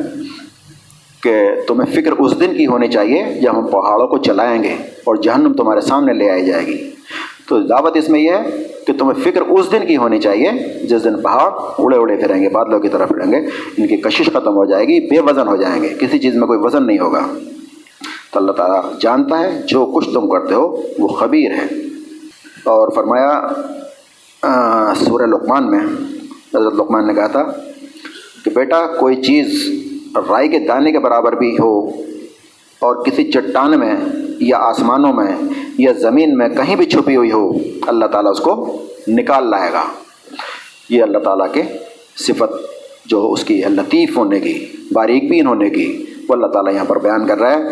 [1.22, 5.16] کہ تمہیں فکر اس دن کی ہونی چاہیے جب ہم پہاڑوں کو چلائیں گے اور
[5.16, 6.90] جہنم تمہارے سامنے لے آئی جائے گی۔
[7.48, 10.50] تو دعوت اس میں یہ ہے کہ تمہیں فکر اس دن کی ہونی چاہیے
[10.84, 14.26] جس دن پہاڑ اڑے اڑے پھریں گے، بادلوں کی طرف پھریں گے، ان کی کشش
[14.26, 16.98] ختم ہو جائے گی، بے وزن ہو جائیں گے، کسی چیز میں کوئی وزن نہیں
[16.98, 17.34] ہوگا۔
[18.30, 21.66] تو اللہ تعالیٰ جانتا ہے جو کچھ تم کرتے ہو وہ خبیر ہے۔
[22.64, 23.48] اور فرمایا
[24.96, 25.80] سورہ لقمان میں
[26.56, 27.42] حضرت لقمان نے کہا تھا
[28.44, 29.68] کہ بیٹا، کوئی چیز
[30.16, 31.72] رائے کے دانے کے برابر بھی ہو
[32.82, 33.94] اور کسی چٹان میں
[34.40, 35.32] یا آسمانوں میں
[35.78, 37.50] یا زمین میں کہیں بھی چھپی ہوئی ہو،
[37.86, 38.54] اللہ تعالیٰ اس کو
[39.08, 39.82] نکال لائے گا۔
[40.88, 41.62] یہ اللہ تعالیٰ کے
[42.16, 42.52] صفت
[43.06, 44.54] جو اس کی لطیف ہونے کی،
[44.92, 45.86] باریک بین ہونے کی،
[46.28, 47.62] وہ اللہ تعالیٰ یہاں پر بیان کر رہا ہے۔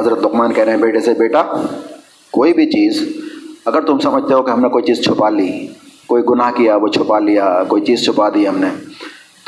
[0.00, 1.42] حضرت لقمان کہہ رہے ہیں، بیٹے سے بیٹا،
[2.32, 3.02] کوئی بھی چیز،
[3.64, 5.66] اگر تم سمجھتے ہو کہ ہم نے کوئی چیز چھپا لی،
[6.06, 8.68] کوئی گناہ کیا، وہ چھپا لیا، کوئی چیز چھپا دی ہم نے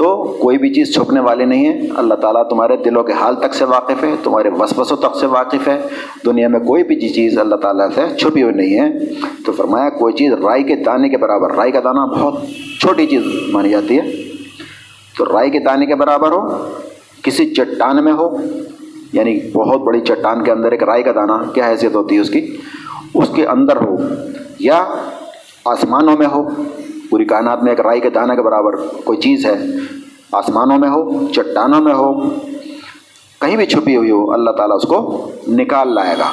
[0.00, 3.54] تو کوئی بھی چیز چھپنے والی نہیں ہے۔ اللہ تعالیٰ تمہارے دلوں کے حال تک
[3.54, 5.80] سے واقف ہے، تمہارے وسوسوں تک سے واقف ہے۔
[6.26, 8.98] دنیا میں کوئی بھی چیز اللہ تعالیٰ سے چھپی ہوئی نہیں ہے۔
[9.46, 12.34] تو فرمایا، کوئی چیز رائی کے دانے کے برابر، رائی کا دانہ بہت
[12.80, 14.22] چھوٹی چیز مانی جاتی ہے۔
[15.18, 16.70] تو رائی کے دانے کے برابر ہو،
[17.22, 18.36] کسی چٹان میں ہو
[19.12, 22.30] یعنی بہت بڑی چٹان کے اندر ایک رائی کا دانہ، کیا حیثیت ہوتی ہے اس
[22.30, 22.56] کی؟
[23.14, 23.96] اس کے اندر ہو
[24.58, 24.84] یا
[25.64, 26.48] آسمانوں میں ہو۔
[27.10, 29.58] پوری کائنات میں ایک رائی کے دانے کے برابر کوئی چیز ہے،
[30.32, 32.28] آسمانوں میں ہو، چٹانوں میں ہو،
[33.40, 36.30] کہیں بھی چھپی ہوئی ہو، اللہ تعالیٰ اس کو نکال لائے گا۔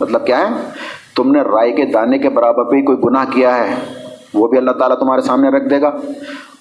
[0.00, 0.68] مطلب کیا ہے؟
[1.16, 3.74] تم نے رائی کے دانے کے برابر بھی کوئی گناہ کیا ہے،
[4.34, 5.88] وہ بھی اللہ تعالیٰ تمہارے سامنے رکھ دے گا۔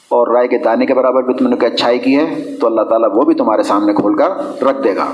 [0.09, 2.81] اور رائے کے دانے کے برابر بھی تم نے کوئی اچھائی کی ہے، تو اللہ
[2.81, 5.05] تعالیٰ وہ بھی تمہارے سامنے کھول کر رکھ دے گا۔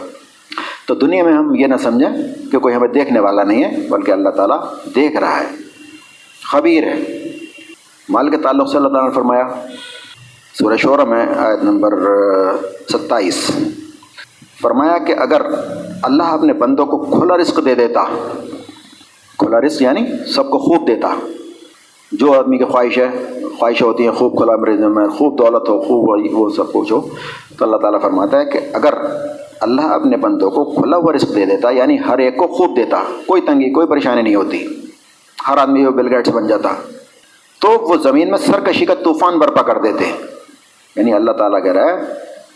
[0.87, 2.09] تو دنیا میں ہم یہ نہ سمجھیں
[2.51, 4.59] کہ کوئی ہمیں دیکھنے والا نہیں ہے، بلکہ اللہ تعالیٰ
[4.95, 5.45] دیکھ رہا ہے،
[6.51, 7.24] خبیر ہے۔
[8.09, 9.43] مال کے تعلق سے اللہ تعالیٰ نے فرمایا،
[10.59, 11.93] سورہ شعرا میں آیت نمبر
[12.89, 13.51] ستائیس۔
[14.61, 15.41] فرمایا کہ اگر
[16.03, 18.03] اللہ اپنے بندوں کو کھلا رزق دے دیتا،
[19.39, 21.13] کھلا رزق یعنی سب کو خوب دیتا،
[22.11, 23.09] جو آدمی کی خواہش ہے،
[23.59, 27.01] خواہشیں ہوتی ہیں، خوب کھلا مرض میں، خوب دولت ہو، خوب وہ سب کچھ ہو،
[27.57, 28.93] تو اللہ تعالیٰ فرماتا ہے کہ اگر
[29.59, 33.03] اللہ اپنے بندوں کو کھلا ہوا رزق دے دیتا یعنی ہر ایک کو خوب دیتا،
[33.25, 34.65] کوئی تنگی، کوئی پریشانی نہیں ہوتی۔
[35.47, 36.69] ہر آدمی وہ بل گیٹس بن جاتا۔
[37.61, 40.11] تو وہ زمین میں سرکشی کا طوفان برپا کر دیتے
[40.95, 42.01] یعنی اللہ تعالیٰ کہہ رہا ہے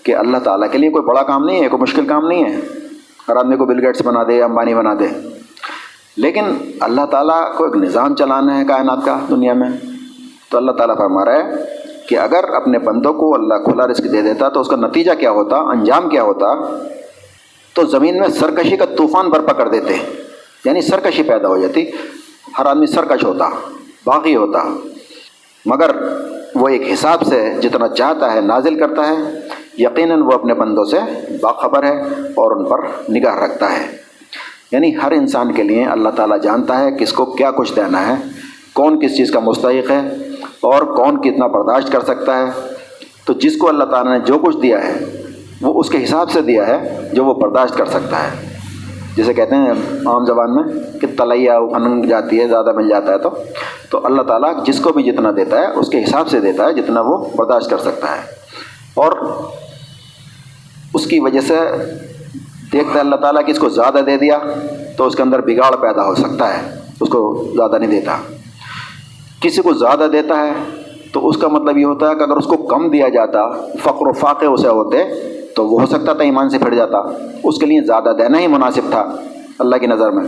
[0.03, 2.59] کہ اللہ تعالیٰ کے لیے کوئی بڑا کام نہیں ہے، کوئی مشکل کام نہیں ہے۔
[3.29, 5.07] ہر آدمی کو بل گیٹس بنا دے، امبانی بنا دے۔
[6.17, 6.43] لیکن
[6.79, 9.69] اللہ تعالیٰ کو ایک نظام چلانا ہے کائنات کا دنیا میں۔
[10.49, 11.43] تو اللہ تعالیٰ فرما رہا ہے
[12.09, 15.31] کہ اگر اپنے بندوں کو اللہ کھلا رزق دے دیتا تو اس کا نتیجہ کیا
[15.31, 16.77] ہوتا، انجام کیا ہوتا،
[17.73, 19.97] تو زمین میں سرکشی کا طوفان برپا کر دیتے۔
[20.65, 21.85] یعنی سرکشی پیدا ہو جاتی،
[22.59, 23.49] ہر آدمی سرکش ہوتا۔
[24.05, 24.77] باقی ہوتا۔
[25.65, 25.91] مگر
[26.55, 29.39] وہ ایک حساب سے جتنا چاہتا ہے نازل کرتا ہے،
[29.77, 30.97] یقیناً وہ اپنے بندوں سے
[31.41, 32.01] باخبر ہے
[32.35, 33.85] اور ان پر نگاہ رکھتا ہے۔
[34.71, 38.13] یعنی ہر انسان کے لیے اللہ تعالیٰ جانتا ہے کس کو کیا کچھ دینا ہے،
[38.73, 39.99] کون کس چیز کا مستحق ہے
[40.61, 42.45] اور کون کتنا برداشت کر سکتا ہے۔
[43.25, 45.21] تو جس کو اللہ تعالیٰ نے جو کچھ دیا ہے،
[45.61, 48.48] وہ اس کے حساب سے دیا ہے جو وہ برداشت کر سکتا ہے۔
[49.19, 49.71] جسے کہتے ہیں
[50.05, 50.63] عام زبان میں
[50.99, 53.29] کہ تلیا انگ جاتی ہے، زیادہ مل جاتا ہے تو
[53.89, 56.73] تو اللہ تعالیٰ جس کو بھی جتنا دیتا ہے، اس کے حساب سے دیتا ہے
[56.73, 58.21] جتنا وہ برداشت کر سکتا ہے۔
[58.93, 59.11] اور
[60.93, 61.59] اس کی وجہ سے
[62.73, 64.37] دیکھتا ہے اللہ تعالیٰ کہ اس کو زیادہ دے دیا
[64.97, 68.17] تو اس کے اندر بگاڑ پیدا ہو سکتا ہے، اس کو زیادہ نہیں دیتا۔
[69.41, 70.51] کسی کو زیادہ دیتا ہے
[71.13, 74.07] تو اس کا مطلب یہ ہوتا ہے کہ اگر اس کو کم دیا جاتا، فقر
[74.07, 75.03] و فاقے اسے ہوتے
[75.59, 76.97] تو وہ ہو سکتا تھا ایمان سے پھٹ جاتا،
[77.43, 79.15] اس کے لیے زیادہ دینا ہی مناسب تھا،
[79.59, 80.23] اللہ کی نظر میں۔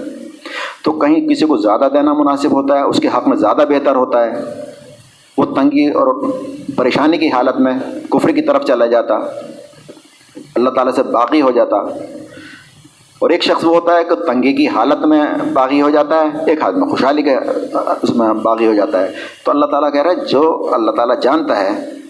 [0.84, 3.96] تو کہیں کسی کو زیادہ دینا مناسب ہوتا ہے، اس کے حق میں زیادہ بہتر
[3.96, 4.32] ہوتا ہے۔
[5.38, 6.32] وہ تنگی اور
[6.76, 7.74] پریشانی کی حالت میں
[8.10, 9.14] کفر کی طرف چلا جاتا۔
[10.56, 11.76] اللہ تعالیٰ سے باقی ہو جاتا۔
[13.20, 15.22] اور ایک شخص وہ ہوتا ہے کہ تنگی کی حالت میں
[15.54, 17.36] باغی ہو جاتا ہے، ایک حالت میں خوشحالی کے
[18.02, 19.08] اس میں باغی ہو جاتا ہے۔
[19.46, 22.01] تو اللہ تعالیٰ کہہ رہا ہے، جو اللہ تعالیٰ جانتا ہے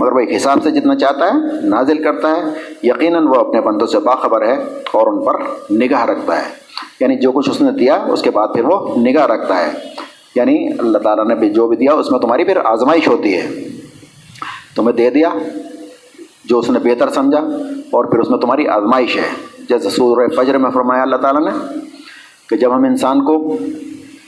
[0.00, 2.42] مگر وہ ایک حساب سے جتنا چاہتا ہے، نازل کرتا ہے۔
[2.82, 4.54] یقیناً وہ اپنے بندوں سے باخبر ہے
[4.92, 5.34] اور ان پر
[5.72, 6.42] نگاہ رکھتا ہے۔
[7.00, 9.72] یعنی جو کچھ اس نے دیا، اس کے بعد پھر وہ نگاہ رکھتا ہے۔
[10.34, 13.68] یعنی اللہ تعالیٰ نے بھی جو بھی دیا، اس میں تمہاری پھر آزمائش ہوتی ہے۔
[14.76, 15.30] تمہیں دے دیا،
[16.44, 17.40] جو اس نے بہتر سمجھا،
[17.90, 19.28] اور پھر اس میں تمہاری آزمائش ہے۔
[19.68, 21.78] جیسے سور فجر میں فرمایا اللہ تعالیٰ نے
[22.48, 23.56] کہ جب ہم انسان کو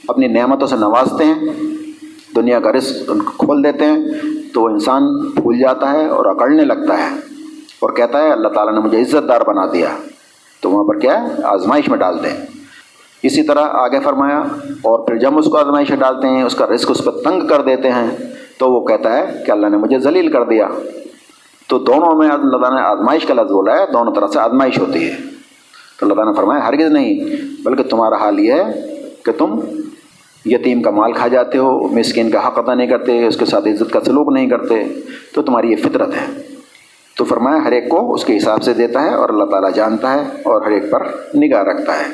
[0.08, 1.34] اپنی نعمتوں سے نوازتے ہیں،
[2.36, 3.98] دنیا کا رزق کھول دیتے ہیں
[4.54, 7.14] تو وہ انسان بھول جاتا ہے اور اکڑنے لگتا ہے
[7.80, 9.88] اور کہتا ہے، اللہ تعالیٰ نے مجھے عزت دار بنا دیا۔
[10.60, 12.46] تو وہاں پر کیا ہے؟ آزمائش میں ڈال دیں۔
[13.22, 14.38] اسی طرح آگے فرمایا،
[14.82, 17.46] اور پھر جب اس کو آزمائش میں ڈالتے ہیں، اس کا رزق اس پہ تنگ
[17.46, 18.10] کر دیتے ہیں،
[18.58, 20.68] تو وہ کہتا ہے کہ اللہ نے مجھے ذلیل کر دیا۔
[21.66, 24.78] تو دونوں میں اللہ تعالیٰ نے آزمائش کا لفظ بولا ہے، دونوں طرح سے آزمائش
[24.78, 25.16] ہوتی ہے۔
[26.00, 27.24] تو اللہ تعالیٰ نے فرمایا، ہرگز نہیں،
[27.62, 29.60] بلکہ تمہارا حال یہ ہے کہ تم
[30.44, 33.68] یتیم کا مال کھا جاتے ہو، مسکین کا حق ادا نہیں کرتے، اس کے ساتھ
[33.68, 34.74] عزت کا سلوک نہیں کرتے،
[35.34, 36.42] تو تمہاری یہ فطرت ہے۔
[37.18, 40.12] تو فرمایا، ہر ایک کو اس کے حساب سے دیتا ہے اور اللہ تعالیٰ جانتا
[40.14, 41.00] ہے اور ہر ایک پر
[41.34, 42.04] نگاہ رکھتا ہے۔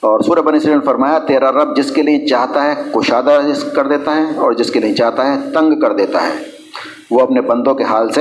[0.00, 3.40] اور سورہ بنی اسرائیل نے فرمایا، تیرا رب جس کے لیے چاہتا ہے کشادہ
[3.74, 6.32] کر دیتا ہے اور جس کے لیے چاہتا ہے تنگ کر دیتا ہے۔
[7.10, 8.20] وہ اپنے بندوں کے حال سے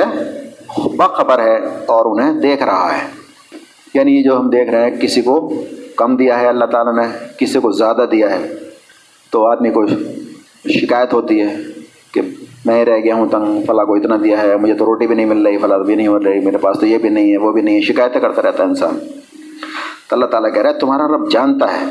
[0.97, 3.08] باخبر ہے اور انہیں دیکھ رہا ہے۔
[3.93, 5.53] یعنی یہ جو ہم دیکھ رہے ہیں، کسی کو
[5.95, 8.62] کم دیا ہے اللہ تعالیٰ نے، کسی کو زیادہ دیا ہے۔
[9.34, 9.86] تو آدمی کو
[10.69, 11.56] شکایت ہوتی ہے
[12.13, 12.22] کہ
[12.65, 15.26] میں رہ گیا ہوں تنگ، فلاں کو اتنا دیا ہے، مجھے تو روٹی بھی نہیں
[15.26, 17.52] مل رہی، فلاں بھی نہیں مل رہی، میرے پاس تو یہ بھی نہیں ہے، وہ
[17.52, 19.00] بھی نہیں ہے۔ شکایتیں کرتا رہتا ہے انسان۔
[20.10, 21.86] تو اللہ تعالیٰ کہہ رہا ہے، تمہارا رب جانتا ہے۔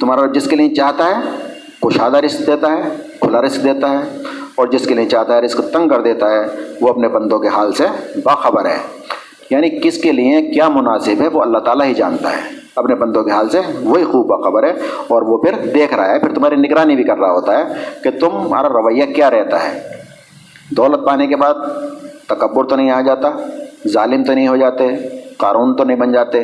[0.00, 1.48] تمہارا رب جس کے لیے چاہتا ہے
[1.82, 2.82] کشادہ رزق دیتا ہے،
[3.20, 4.22] کھلا رزق دیتا ہے۔
[4.54, 6.46] اور جس کے لیے چاہتا ہے، رزق تنگ کر دیتا ہے،
[6.80, 7.84] وہ اپنے بندوں کے حال سے
[8.24, 8.78] باخبر ہے۔
[9.50, 13.22] یعنی کس کے لیے، کیا مناسب ہے، وہ اللہ تعالیٰ ہی جانتا ہے۔ اپنے بندوں
[13.24, 14.72] کے حال سے وہی خوب باخبر ہے
[15.08, 17.64] اور وہ پھر دیکھ رہا ہے، پھر تمہاری نگرانی بھی کر رہا ہوتا ہے
[18.04, 19.80] کہ تمہارا رویہ کیا رہتا ہے۔
[20.76, 21.54] دولت پانے کے بعد
[22.26, 23.30] تکبر تو نہیں آ جاتا،
[23.88, 24.88] ظالم تو نہیں ہو جاتے
[25.36, 26.42] قانون تو نہیں بن جاتے،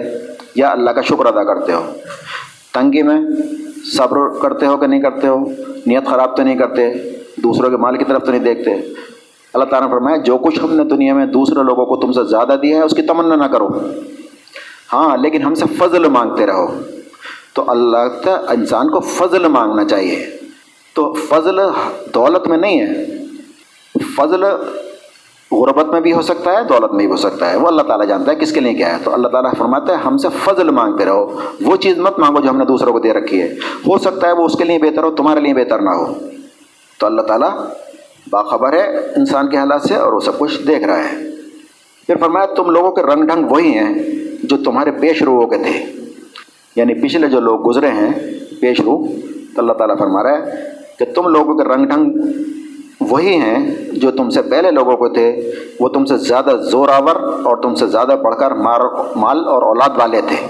[0.54, 1.82] یا اللہ کا شکر ادا کرتے ہو۔
[2.74, 3.20] تنگی میں
[3.96, 5.38] صبر کرتے ہو کہ نہیں کرتے ہو،
[5.86, 6.92] نیت خراب تو نہیں کرتے،
[7.36, 8.74] دوسروں کے مال کی طرف تو نہیں دیکھتے۔
[9.54, 12.24] اللہ تعالیٰ نے فرمایا، جو کچھ ہم نے دنیا میں دوسرے لوگوں کو تم سے
[12.24, 13.68] زیادہ دیا ہے، اس کی تمنا نہ کرو۔
[14.92, 16.66] ہاں لیکن ہم سے فضل مانگتے رہو۔
[17.54, 20.30] تو اللہ انسان کو فضل مانگنا چاہیے۔
[20.94, 21.60] تو فضل
[22.14, 23.06] دولت میں نہیں ہے۔
[24.16, 24.44] فضل
[25.52, 28.06] غربت میں بھی ہو سکتا ہے، دولت میں بھی ہو سکتا ہے۔ وہ اللہ تعالیٰ
[28.06, 30.70] جانتا ہے کس کے لیے کیا ہے۔ تو اللہ تعالیٰ فرماتا ہے، ہم سے فضل
[30.70, 33.48] مانگتے رہو۔ وہ چیز مت مانگو جو ہم نے دوسروں کو دے رکھی ہے۔
[33.86, 36.14] ہو سکتا ہے وہ اس کے لیے بہتر ہو، تمہارے لیے بہتر نہ ہو۔
[36.98, 37.50] تو اللہ تعالیٰ
[38.30, 41.30] باخبر ہے انسان کے حالات سے اور وہ سب کچھ دیکھ رہا ہے۔
[42.06, 43.94] پھر فرمایا، تم لوگوں کے رنگ ڈھنگ وہی ہیں۔
[44.48, 45.92] جو تمہارے پیش روؤں کے تھے۔
[46.76, 48.12] یعنی پچھلے جو لوگ گزرے ہیں،
[48.60, 49.06] پیش رو،
[49.54, 50.64] تو اللہ تعالیٰ فرما رہا ہے
[50.98, 52.12] کہ تم لوگوں کے رنگ ڈھنگ
[53.00, 57.16] وہی ہیں جو تم سے پہلے لوگوں کو تھے۔ وہ تم سے زیادہ زور آور
[57.16, 58.80] اور تم سے زیادہ بڑھ کر مار،
[59.16, 60.46] مال اور اولاد والے تھے۔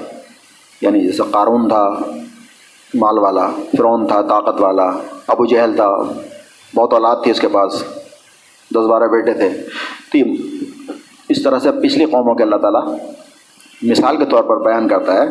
[0.81, 1.91] یعنی جیسے قارون تھا،
[2.95, 4.91] مال والا، فرعون تھا، طاقت والا،
[5.27, 5.97] ابو جہل تھا،
[6.77, 7.85] بہت اولاد تھی اس کے پاس،
[8.71, 9.49] دس بارہ بیٹے تھے۔
[10.13, 10.43] تو
[11.29, 12.99] اس طرح سے پچھلی قوموں کے اللہ تعالیٰ
[13.85, 15.27] مثال کے طور پر بیان کرتا ہے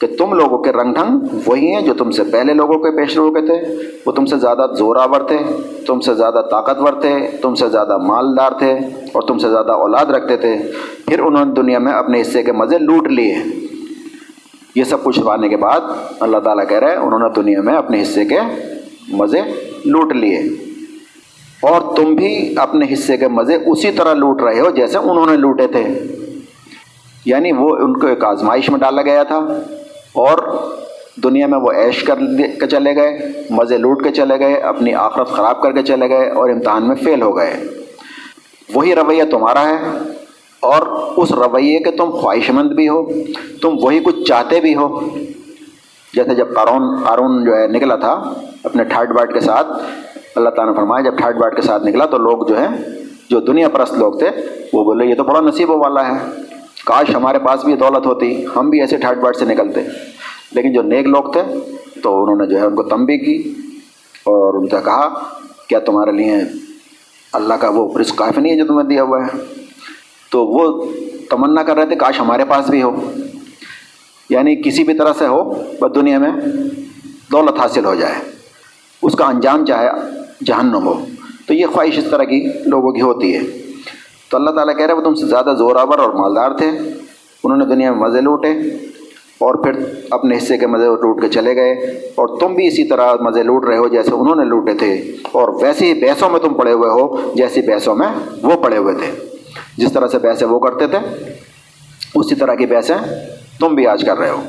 [0.00, 3.16] کہ تم لوگوں کے رنگ ڈھنگ وہی ہیں جو تم سے پہلے لوگوں کے پیش
[3.16, 3.74] رو کے تھے۔
[4.06, 5.38] وہ تم سے زیادہ زوراور تھے،
[5.86, 8.72] تم سے زیادہ طاقتور تھے، تم سے زیادہ مالدار تھے
[9.12, 10.54] اور تم سے زیادہ اولاد رکھتے تھے۔
[11.06, 13.36] پھر انہوں نے دنیا میں اپنے حصے کے مزے لوٹ لیے۔
[14.74, 15.80] یہ سب کچھ پانے کے بعد
[16.20, 18.38] اللہ تعالیٰ کہہ رہے ہیں انہوں نے دنیا میں اپنے حصے کے
[19.08, 19.40] مزے
[19.84, 20.38] لوٹ لیے۔
[21.62, 25.36] اور تم بھی اپنے حصے کے مزے اسی طرح لوٹ رہے ہو جیسے انہوں نے
[25.36, 26.14] لوٹے تھے۔
[27.24, 29.36] یعنی وہ ان کو ایک آزمائش میں ڈالا گیا تھا
[30.14, 30.38] اور
[31.22, 32.18] دنیا میں وہ عیش کر
[32.60, 36.30] کے چلے گئے، مزے لوٹ کے چلے گئے، اپنی آخرت خراب کر کے چلے گئے
[36.30, 37.64] اور امتحان میں فیل ہو گئے۔
[38.74, 39.76] وہی رویہ تمہارا ہے
[40.60, 40.82] اور
[41.16, 43.08] اس رویے کے تم خواہش مند بھی ہو،
[43.62, 45.00] تم وہی کچھ چاہتے بھی ہو۔
[46.14, 48.34] جیسے جب قارون قارون جو ہے نکلا تھا
[48.64, 49.66] اپنے ٹھاٹ باٹ کے ساتھ،
[50.34, 52.66] اللہ تعالیٰ نے فرمایا جب ٹھاٹ باٹ کے ساتھ نکلا تو لوگ جو ہے
[53.30, 54.30] جو دنیا پرست لوگ تھے،
[54.72, 56.30] وہ بولے، یہ تو بڑا نصیبوں والا ہے۔
[56.84, 59.80] کاش ہمارے پاس بھی دولت ہوتی، ہم بھی ایسے ٹھاٹ باٹ سے نکلتے۔
[60.52, 61.42] لیکن جو نیک لوگ تھے،
[62.02, 63.54] تو انہوں نے جو ہے ان کو تنبی کی
[64.24, 65.08] اور ان سے کہا،
[65.68, 66.34] کیا تمہارے لیے
[67.32, 69.38] اللہ کا وہ رزق کافی نہیں ہے جو تمہیں دیا ہوا ہے؟
[70.30, 70.92] تو وہ
[71.30, 73.12] تمنا کر رہے تھے، کاش ہمارے پاس بھی ہو۔
[74.30, 76.30] یعنی کسی بھی طرح سے ہو، بس دنیا میں
[77.32, 78.14] دولت حاصل ہو جائے۔
[79.02, 79.88] اس کا انجام چاہے
[80.44, 81.04] جہنم ہو۔
[81.46, 83.63] تو یہ خواہش اس طرح کی لوگوں کی ہوتی ہے۔
[84.30, 86.68] تو اللہ تعالیٰ کہہ رہے وہ تم سے زیادہ زوراور اور مالدار تھے۔
[87.44, 88.50] انہوں نے دنیا میں مزے لوٹے
[89.34, 89.72] اور پھر
[90.10, 91.72] اپنے حصے کے مزے لوٹ کے چلے گئے۔
[92.14, 94.94] اور تم بھی اسی طرح مزے لوٹ رہے ہو جیسے انہوں نے لوٹے تھے۔
[95.32, 98.08] اور ویسے ہی بحثوں میں تم پڑے ہوئے ہو جیسی بحثوں میں
[98.42, 99.26] وہ پڑے ہوئے تھے۔
[99.76, 100.98] جس طرح سے بحثیں وہ کرتے تھے،
[102.14, 102.96] اسی طرح کی بحثیں
[103.60, 104.42] تم بھی آج کر رہے ہو۔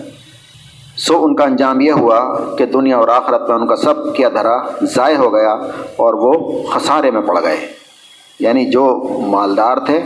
[0.98, 4.30] سو ان کا انجام یہ ہوا کہ دنیا اور آخرت میں ان کا سب کیا
[4.30, 5.54] دھرا ضائع ہو گیا
[5.96, 7.85] اور وہ خسارے میں پڑ گئے۔
[8.40, 10.00] یعنی جو مالدار تھے،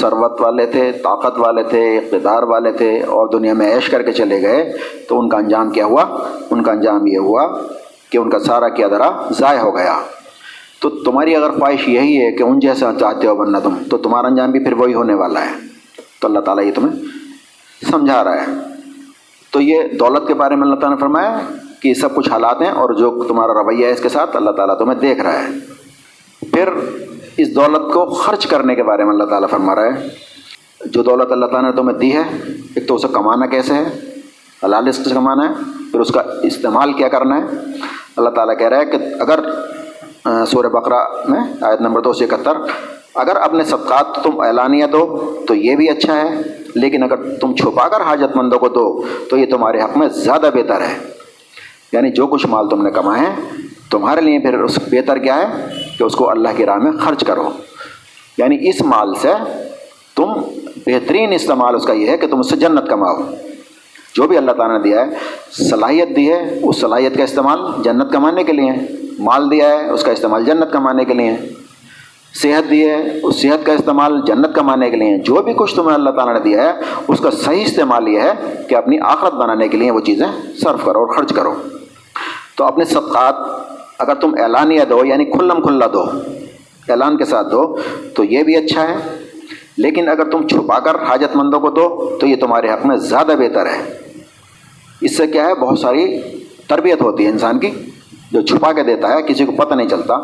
[0.00, 4.12] ثروت والے تھے، طاقت والے تھے، اقتدار والے تھے اور دنیا میں عیش کر کے
[4.12, 4.72] چلے گئے،
[5.08, 6.04] تو ان کا انجام کیا ہوا؟
[6.50, 7.58] ان کا انجام یہ ہوا
[8.10, 10.00] کہ ان کا سارا کیا دھرا ضائع ہو گیا۔
[10.80, 14.26] تو تمہاری اگر خواہش یہی ہے کہ ان جیسا چاہتے ہو بننا تم، تو تمہارا
[14.26, 15.50] انجام بھی پھر وہی ہونے والا ہے۔
[16.20, 17.04] تو اللہ تعالیٰ یہ تمہیں
[17.90, 18.52] سمجھا رہا ہے۔
[19.50, 21.40] تو یہ دولت کے بارے میں اللہ تعالیٰ نے فرمایا
[21.82, 24.50] کہ یہ سب کچھ حالات ہیں اور جو تمہارا رویہ ہے اس کے ساتھ اللہ
[24.50, 25.48] تعالیٰ تمہیں دیکھ رہا ہے۔
[26.40, 26.68] پھر
[27.36, 30.08] اس دولت کو خرچ کرنے کے بارے میں اللہ تعالیٰ فرما رہا ہے۔
[30.84, 32.22] جو دولت اللہ تعالیٰ نے تمہیں دی ہے،
[32.74, 33.98] ایک تو اسے کمانا کیسے ہے؟
[34.64, 35.54] حلال اس سے کمانا ہے،
[35.92, 37.42] پھر اس کا استعمال کیا کرنا ہے۔
[38.16, 39.40] اللہ تعالیٰ کہہ رہا ہے کہ اگر
[40.46, 42.52] سورہ بقرہ میں آیت نمبر دو سو اکہتر،
[43.14, 46.28] اگر اپنے صدقات تم اعلانیہ دو تو یہ بھی اچھا ہے،
[46.74, 50.50] لیکن اگر تم چھپا کر حاجت مندوں کو دو تو یہ تمہارے حق میں زیادہ
[50.54, 50.98] بہتر ہے۔
[51.92, 53.50] یعنی جو کچھ مال تم نے کمائے ہیں،
[53.90, 55.66] تمہارے لیے پھر اس بہتر کیا ہے؟
[55.98, 57.48] کہ اس کو اللہ کی راہ میں خرچ کرو۔
[58.38, 59.32] یعنی اس مال سے
[60.16, 60.32] تم
[60.86, 63.14] بہترین استعمال اس کا یہ ہے کہ تم اس سے جنت کماؤ۔
[64.14, 65.10] جو بھی اللہ تعالیٰ نے دیا ہے،
[65.52, 68.70] صلاحیت دی ہے، اس صلاحیت کا استعمال جنت کمانے کے لیے
[69.18, 71.36] مال دیا ہے، اس کا استعمال جنت کمانے کے لیے
[72.34, 75.94] صحت دی ہے، اس صحت کا استعمال جنت کمانے کے لیے جو بھی کچھ تمہیں
[75.94, 76.72] اللہ تعالیٰ نے دیا ہے،
[77.08, 80.84] اس کا صحیح استعمال یہ ہے کہ اپنی آخرت بنانے کے لیے وہ چیزیں صرف
[80.84, 81.54] کرو اور خرچ کرو۔
[82.56, 83.34] تو اپنے صدقات
[83.98, 86.04] اگر تم اعلانیہ دو یعنی کھلم کھلا دو،
[86.88, 87.76] اعلان کے ساتھ دو،
[88.14, 88.94] تو یہ بھی اچھا ہے۔
[89.76, 93.32] لیکن اگر تم چھپا کر حاجت مندوں کو دو، تو یہ تمہارے حق میں زیادہ
[93.38, 93.98] بہتر ہے۔
[95.00, 96.20] اس سے کیا ہے؟ بہت ساری
[96.66, 97.70] تربیت ہوتی ہے انسان کی،
[98.32, 100.14] جو چھپا کے دیتا ہے، کسی کو پتہ نہیں چلتا۔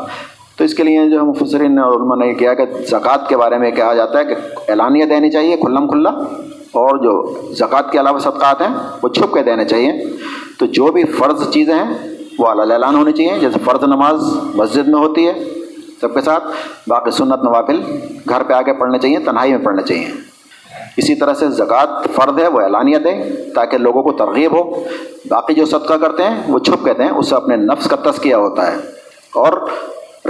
[0.57, 3.71] تو اس کے لیے جو مفسرین اور علماء نے کیا کہ زکوٰۃ کے بارے میں
[3.71, 4.35] کہا جاتا ہے کہ
[4.69, 6.11] اعلانیہ دینی چاہیے، کھلم کھلا۔
[6.73, 9.93] اور جو زکوٰۃ کے علاوہ صدقات ہیں، وہ چھپ کے دینے چاہیے۔
[10.59, 11.95] تو جو بھی فرض چیزیں ہیں
[12.43, 14.25] وہ اعلیٰ اعلان ہونی چاہیے، جیسے فرض نماز
[14.55, 15.45] مسجد میں ہوتی ہے،
[16.01, 16.45] سب کے ساتھ،
[16.89, 17.83] باقی سنت نوافل
[18.29, 20.07] گھر پہ آ کے پڑھنے چاہیے، تنہائی میں پڑھنے چاہیے۔
[20.97, 23.25] اسی طرح سے زکوٰۃ فرد ہے، وہ اعلانیہ دیں
[23.55, 24.85] تاکہ لوگوں کو ترغیب ہو۔
[25.29, 28.35] باقی جو صدقہ کرتے ہیں، وہ چھپ کہتے ہیں اس سے اپنے نفس کا تذکیہ
[28.35, 28.77] ہوتا ہے۔
[29.35, 29.69] اور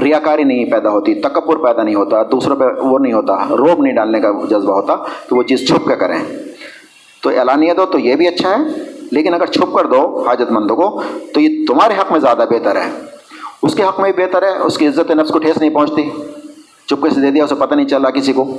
[0.00, 3.94] ریاکاری نہیں پیدا ہوتی، تکبر پیدا نہیں ہوتا، دوسروں پہ وہ نہیں ہوتا، روب نہیں
[3.94, 4.96] ڈالنے کا جذبہ ہوتا،
[5.28, 6.36] تو وہ چیز چھپ کے کریں۔
[7.22, 10.76] تو اعلانیہ دو تو یہ بھی اچھا ہے۔ لیکن اگر چھپ کر دو حاجت مندوں
[10.76, 11.02] کو،
[11.34, 12.90] تو یہ تمہارے حق میں زیادہ بہتر ہے۔
[13.62, 16.10] اس کے حق میں بھی بہتر ہے، اس کی عزت نفس کو ٹھیس نہیں پہنچتی۔
[16.86, 18.58] چپکے سے دے دیا، اسے پتہ نہیں چلا کسی کو۔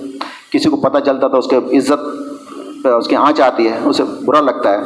[0.52, 4.42] کسی کو پتہ چلتا تو اس کے عزت، اس کی آنچ آتی ہے، اسے برا
[4.42, 4.78] لگتا ہے۔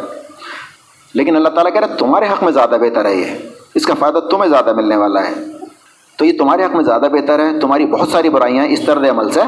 [1.13, 3.25] لیکن اللہ تعالیٰ کہہ رہے تمہارے حق میں زیادہ بہتر ہے یہ۔
[3.75, 5.33] اس کا فائدہ تمہیں زیادہ ملنے والا ہے۔
[6.17, 9.29] تو یہ تمہارے حق میں زیادہ بہتر ہے۔ تمہاری بہت ساری برائیاں اس طرز عمل
[9.29, 9.41] سے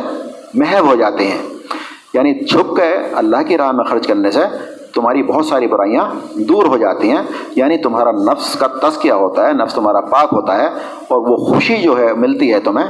[0.53, 1.41] محب ہو جاتی ہیں۔
[2.13, 4.43] یعنی چھپ کے اللہ کی راہ میں خرچ کرنے سے
[4.95, 7.21] تمہاری بہت ساری برائیاں دور ہو جاتی ہیں۔
[7.55, 10.67] یعنی تمہارا نفس کا تذکیہ ہوتا ہے، نفس تمہارا پاک ہوتا ہے
[11.07, 12.87] اور وہ خوشی جو ہے ملتی ہے تمہیں،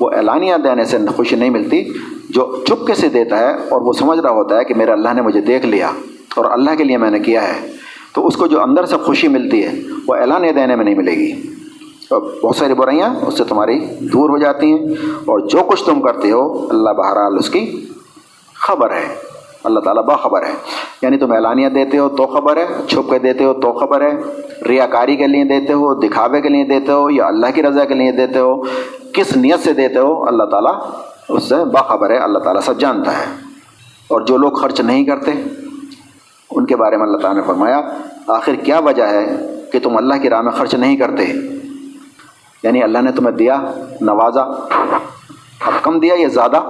[0.00, 1.84] وہ اعلانیہ دینے سے خوشی نہیں ملتی،
[2.30, 5.22] جو چپکے سے دیتا ہے اور وہ سمجھ رہا ہوتا ہے کہ میرا اللہ نے
[5.22, 5.90] مجھے دیکھ لیا
[6.36, 7.72] اور اللہ کے لیے میں نے کیا ہے۔
[8.14, 11.12] تو اس کو جو اندر سے خوشی ملتی ہے، وہ اعلانیہ دینے میں نہیں ملے
[11.12, 11.42] گی۔
[12.42, 14.78] بہت ساری برائیاں اس سے تمہاری دور ہو جاتی ہیں
[15.16, 17.86] اور جو کچھ تم کرتے ہو، اللہ بہرحال اس کی
[18.54, 19.29] خبر ہے۔
[19.64, 20.52] اللہ تعالیٰ باخبر ہے۔
[21.02, 24.12] یعنی تم اعلانیہ دیتے ہو تو خبر ہے چھپ کے دیتے ہو تو خبر ہے،
[24.68, 27.94] ریاکاری کے لیے دیتے ہو، دکھاوے کے لیے دیتے ہو، یا اللہ کی رضا کے
[27.94, 28.62] لیے دیتے ہو،
[29.12, 30.74] کس نیت سے دیتے ہو، اللہ تعالیٰ
[31.28, 33.24] اس سے باخبر ہے، اللہ تعالیٰ سب جانتا ہے۔
[34.08, 35.30] اور جو لوگ خرچ نہیں کرتے،
[36.50, 37.80] ان کے بارے میں اللہ تعالیٰ نے فرمایا،
[38.26, 39.24] آخر کیا وجہ ہے
[39.72, 41.24] کہ تم اللہ کی راہ میں خرچ نہیں کرتے؟
[42.62, 43.62] یعنی اللہ نے تمہیں دیا
[44.00, 44.42] نوازا،
[45.66, 46.62] اب کم دیا یہ زیادہ؟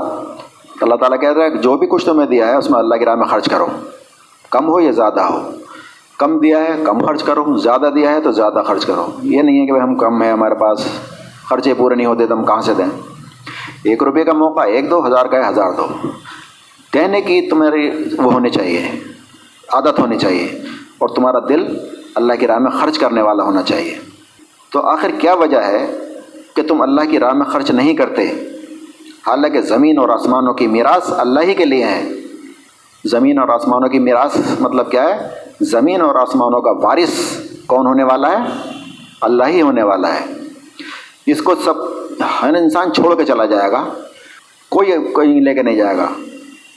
[0.83, 2.95] اللہ تعالیٰ کہہ رہا ہے کہ جو بھی کچھ تمہیں دیا ہے، اس میں اللہ
[2.95, 3.67] کی راہ میں خرچ کرو۔
[4.51, 5.51] کم ہو یا زیادہ ہو؟
[6.19, 9.61] کم دیا ہے، کم خرچ کرو۔ زیادہ دیا ہے تو زیادہ خرچ کرو۔ یہ نہیں
[9.61, 10.85] ہے کہ بھائی ہم کم ہیں، ہمارے پاس
[11.49, 12.87] خرچے پورے نہیں ہوتے، تو ہم کہاں سے دیں؟
[13.85, 15.87] ایک روپے کا موقع ایک دو ہزار کا ہے، ہزار دو۔
[16.91, 18.91] کہنے کی تمہاری وہ ہونی چاہیے،
[19.69, 20.47] عادت ہونی چاہیے
[20.99, 21.79] اور تمہارا دل
[22.15, 23.99] اللہ کی راہ میں خرچ کرنے والا ہونا چاہیے۔
[24.71, 25.99] تو آخر کیا وجہ ہے
[26.55, 28.33] کہ تم اللہ کی راہ میں خرچ نہیں کرتے؟
[29.27, 32.13] حالانکہ زمین اور آسمانوں کی میراث اللہ ہی کے لیے ہیں
[33.05, 35.29] زمین اور آسمانوں کی میراث مطلب کیا ہے؟
[35.61, 38.71] زمین اور آسمانوں کا وارث کون ہونے والا ہے؟
[39.21, 40.25] اللہ ہی ہونے والا ہے۔
[41.27, 41.75] اس کو سب
[42.43, 43.85] ہر انسان چھوڑ کے چلا جائے گا۔
[44.69, 46.07] کوئی کوئی لے کے نہیں جائے گا۔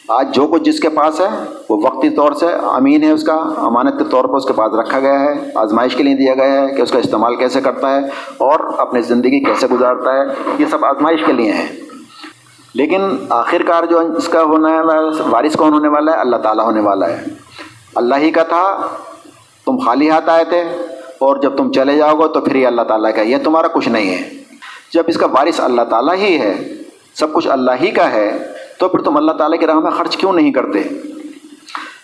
[0.07, 3.33] آج جو کچھ جس کے پاس ہے، وہ وقتی طور سے امین ہے اس کا،
[3.57, 6.61] امانت کے طور پر اس کے پاس رکھا گیا ہے۔ آزمائش کے لیے دیا گیا
[6.61, 7.99] ہے کہ اس کا استعمال کیسے کرتا ہے
[8.37, 11.82] اور اپنی زندگی کیسے گزارتا ہے۔ یہ سب آزمائش کے لیے ہیں۔
[12.73, 14.81] لیکن آخر کار جو اس کا ہونا ہے
[15.29, 17.23] وارث کون ہونے والا ہے؟ اللہ تعالیٰ ہونے والا ہے۔
[17.95, 18.87] اللہ ہی کا تھا،
[19.65, 20.61] تم خالی ہاتھ آئے تھے،
[21.19, 23.89] اور جب تم چلے جاؤ گے تو پھر یہ اللہ تعالیٰ کا یہ تمہارا کچھ
[23.89, 24.29] نہیں ہے۔
[24.93, 26.53] جب اس کا وارث اللہ تعالیٰ ہی ہے،
[27.13, 28.37] سب کچھ اللہ ہی کا ہے،
[28.79, 30.81] تو پھر تم اللہ تعالیٰ کی راہ میں خرچ کیوں نہیں کرتے؟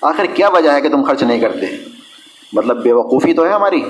[0.02, 1.66] آخر کیا وجہ ہے کہ تم خرچ نہیں کرتے؟
[2.54, 3.82] مطلب بے وقوفی تو ہے ہماری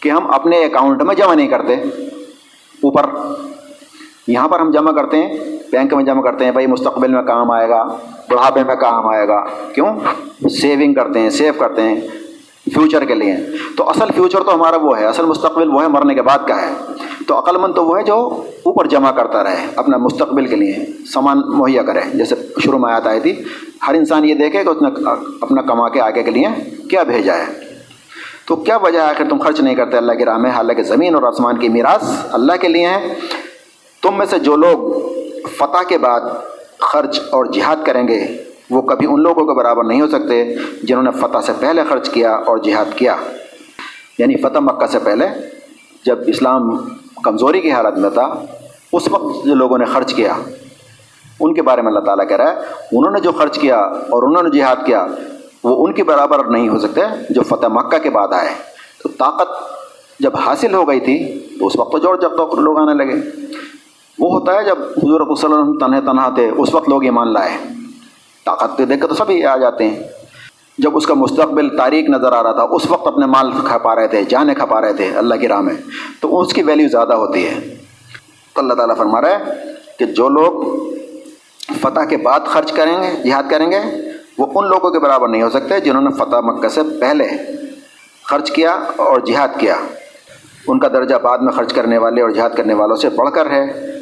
[0.00, 3.06] کہ ہم اپنے اکاؤنٹ میں جمع نہیں کرتے۔ اوپر
[4.26, 5.36] یہاں پر ہم جمع کرتے ہیں،
[5.72, 7.84] بینک میں جمع کرتے ہیں، بھائی مستقبل میں کام آئے گا،
[8.30, 10.00] بڑھاپے میں کام آئے گا، کیوں؟
[10.48, 12.00] سیونگ کرتے ہیں سیو کرتے ہیں
[12.74, 13.36] فیوچر کے لیے۔
[13.76, 16.62] تو اصل فیوچر تو ہمارا وہ ہے، اصل مستقبل وہ ہے، مرنے کے بعد کا
[16.62, 16.68] ہے۔
[17.26, 20.76] تو عقل مند تو وہ ہے جو اوپر جمع کرتا رہے، اپنا مستقبل کے لیے
[21.06, 23.42] سامان مہیا کرے۔ جیسے شروع میں آیت آئی تھی،
[23.88, 24.88] ہر انسان یہ دیکھے کہ اس نے
[25.40, 26.48] اپنا کما کے آگے کے لیے
[26.90, 27.44] کیا بھیجا ہے۔
[28.46, 31.14] تو کیا وجہ ہے کہ تم خرچ نہیں کرتے؟ اللہ کے راہ میں، حالانکہ زمین
[31.14, 33.14] اور آسمان کی میراث اللہ کے لیے ہیں
[34.02, 35.08] تم میں سے جو لوگ
[35.56, 36.20] فتح کے بعد
[36.78, 38.26] خرچ اور جہاد کریں گے،
[38.70, 42.10] وہ کبھی ان لوگوں کے برابر نہیں ہو سکتے جنہوں نے فتح سے پہلے خرچ
[42.10, 43.16] کیا اور جہاد کیا۔
[44.18, 45.26] یعنی فتح مکہ سے پہلے
[46.06, 46.76] جب اسلام
[47.24, 48.44] کمزوری کی حالت میں تھا،
[48.92, 50.34] اس وقت جو لوگوں نے خرچ کیا،
[51.40, 52.56] ان کے بارے میں اللہ تعالیٰ کہہ رہا ہے،
[52.92, 55.06] انہوں نے جو خرچ کیا اور انہوں نے جہاد کیا،
[55.64, 58.48] وہ ان کے برابر نہیں ہو سکتے جو فتح مکہ کے بعد آئے۔
[59.02, 59.48] تو طاقت
[60.20, 63.40] جب حاصل ہو گئی تھی، تو اس وقت تو جوڑ جب تو لوگ آنے لگے۔
[64.20, 67.04] وہ ہوتا ہے جب حضور صلی اللہ علیہ وسلم تنہے تنہا تھے، اس وقت لوگ
[67.04, 67.56] ایمان لائے۔
[68.44, 70.02] طاقت دیکھ کر تو سبھی آ جاتے ہیں۔
[70.78, 74.06] جب اس کا مستقبل تاریخ نظر آ رہا تھا، اس وقت اپنے مال کھپا رہے
[74.06, 75.74] تھے جانیں کھپا رہے تھے اللہ کی راہ میں۔
[76.20, 77.76] تو اس کی ویلیو زیادہ ہوتی ہے۔
[78.54, 79.44] تو اللہ تعالیٰ فرما رہا ہے
[79.98, 80.62] کہ جو لوگ
[81.80, 83.78] فتح کے بعد خرچ کریں گے، جہاد کریں گے،
[84.38, 87.28] وہ ان لوگوں کے برابر نہیں ہو سکتے جنہوں نے فتح مکہ سے پہلے
[88.24, 89.76] خرچ کیا اور جہاد کیا۔
[90.68, 93.50] ان کا درجہ بعد میں خرچ کرنے والے اور جہاد کرنے والوں سے بڑھ کر
[93.50, 93.99] ہے۔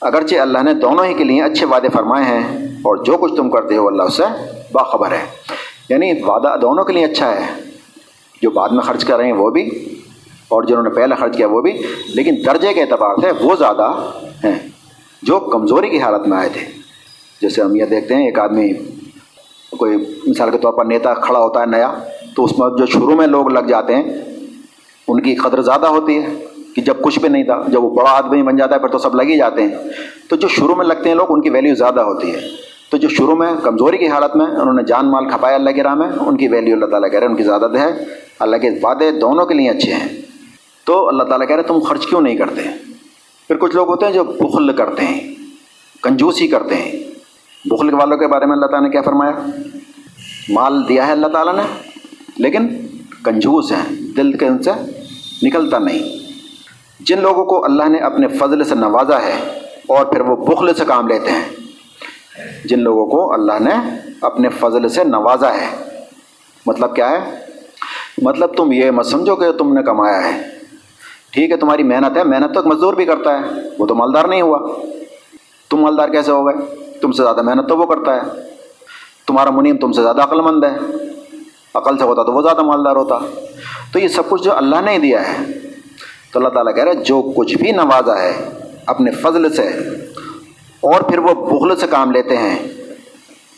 [0.00, 3.50] اگرچہ اللہ نے دونوں ہی کے لیے اچھے وعدے فرمائے ہیں اور جو کچھ تم
[3.50, 4.22] کرتے ہو اللہ اس سے
[4.72, 5.24] باخبر ہے۔
[5.88, 7.62] یعنی وعدہ دونوں کے لیے اچھا ہے۔
[8.42, 9.94] جو بعد میں خرچ کر رہے ہیں وہ بھی،
[10.48, 11.82] اور جنہوں نے پہلے خرچ کیا وہ بھی،
[12.14, 13.92] لیکن درجے کے اعتبار سے وہ زیادہ
[14.44, 14.68] ہیں
[15.22, 16.60] جو کمزوری کی حالت میں آئے تھے۔
[17.42, 18.72] جیسے ہم یہ دیکھتے ہیں، ایک آدمی،
[19.78, 21.94] کوئی مثال کے طور پر نیتا کھڑا ہوتا ہے نیا،
[22.36, 24.02] تو اس میں جو شروع میں لوگ لگ جاتے ہیں،
[25.08, 26.44] ان کی قدر زیادہ ہوتی ہے۔
[26.78, 28.98] کہ جب کچھ بھی نہیں تھا، جب وہ بڑا آدمی بن جاتا ہے، پھر تو
[28.98, 29.70] سب لگ ہی جاتے ہیں۔
[30.28, 32.40] تو جو شروع میں لگتے ہیں لوگ، ان کی ویلیو زیادہ ہوتی ہے۔
[32.90, 35.82] تو جو شروع میں کمزوری کی حالت میں انہوں نے جان مال کھپایا اللہ کی
[35.82, 38.04] راہ میں، ان کی ویلیو اللہ تعالیٰ کہہ رہے ہیں، ان کی زیادت ہے۔
[38.40, 40.08] اللہ کے وعدے دونوں کے لیے اچھے ہیں۔
[40.84, 42.62] تو اللہ تعالیٰ کہہ رہے تم خرچ کیوں نہیں کرتے؟
[43.48, 45.34] پھر کچھ لوگ ہوتے ہیں جو بخل کرتے ہیں،
[46.02, 46.92] کنجوسی کرتے ہیں۔
[47.64, 49.32] بخل والوں کے بارے میں اللہ تعالیٰ نے کیا فرمایا؟
[50.48, 51.62] مال دیا ہے اللہ تعالیٰ نے،
[52.36, 52.68] لیکن
[53.24, 54.70] کنجوس ہیں۔ دل کے ان سے
[55.42, 56.27] نکلتا نہیں۔
[57.08, 60.84] جن لوگوں کو اللہ نے اپنے فضل سے نوازا ہے اور پھر وہ بخل سے
[60.84, 61.44] کام لیتے ہیں،
[62.64, 63.70] جن لوگوں کو اللہ نے
[64.22, 65.94] اپنے فضل سے نوازا ہے۔
[66.66, 67.38] مطلب کیا ہے؟
[68.22, 70.42] مطلب تم یہ مت سمجھو کہ تم نے کمایا ہے۔
[71.30, 73.44] ٹھیک ہے، تمہاری محنت ہے، محنت تو ایک مزدور بھی کرتا ہے،
[73.78, 74.80] وہ تو مالدار نہیں ہوا۔
[75.70, 78.20] تم مالدار کیسے ہو گئے؟ تم سے زیادہ محنت تو وہ کرتا ہے۔
[79.26, 80.76] تمہارا منیم تم سے زیادہ عقل مند ہے۔
[81.74, 83.18] عقل سے ہوتا تو وہ زیادہ مالدار ہوتا۔
[83.92, 85.67] تو یہ سب کچھ جو اللہ نے دیا ہے
[86.32, 88.32] تو اللہ تعالیٰ کہہ رہے جو کچھ بھی نوازا ہے،
[88.86, 89.62] اپنے فضل سے،
[90.80, 92.58] اور پھر وہ بغل سے کام لیتے ہیں،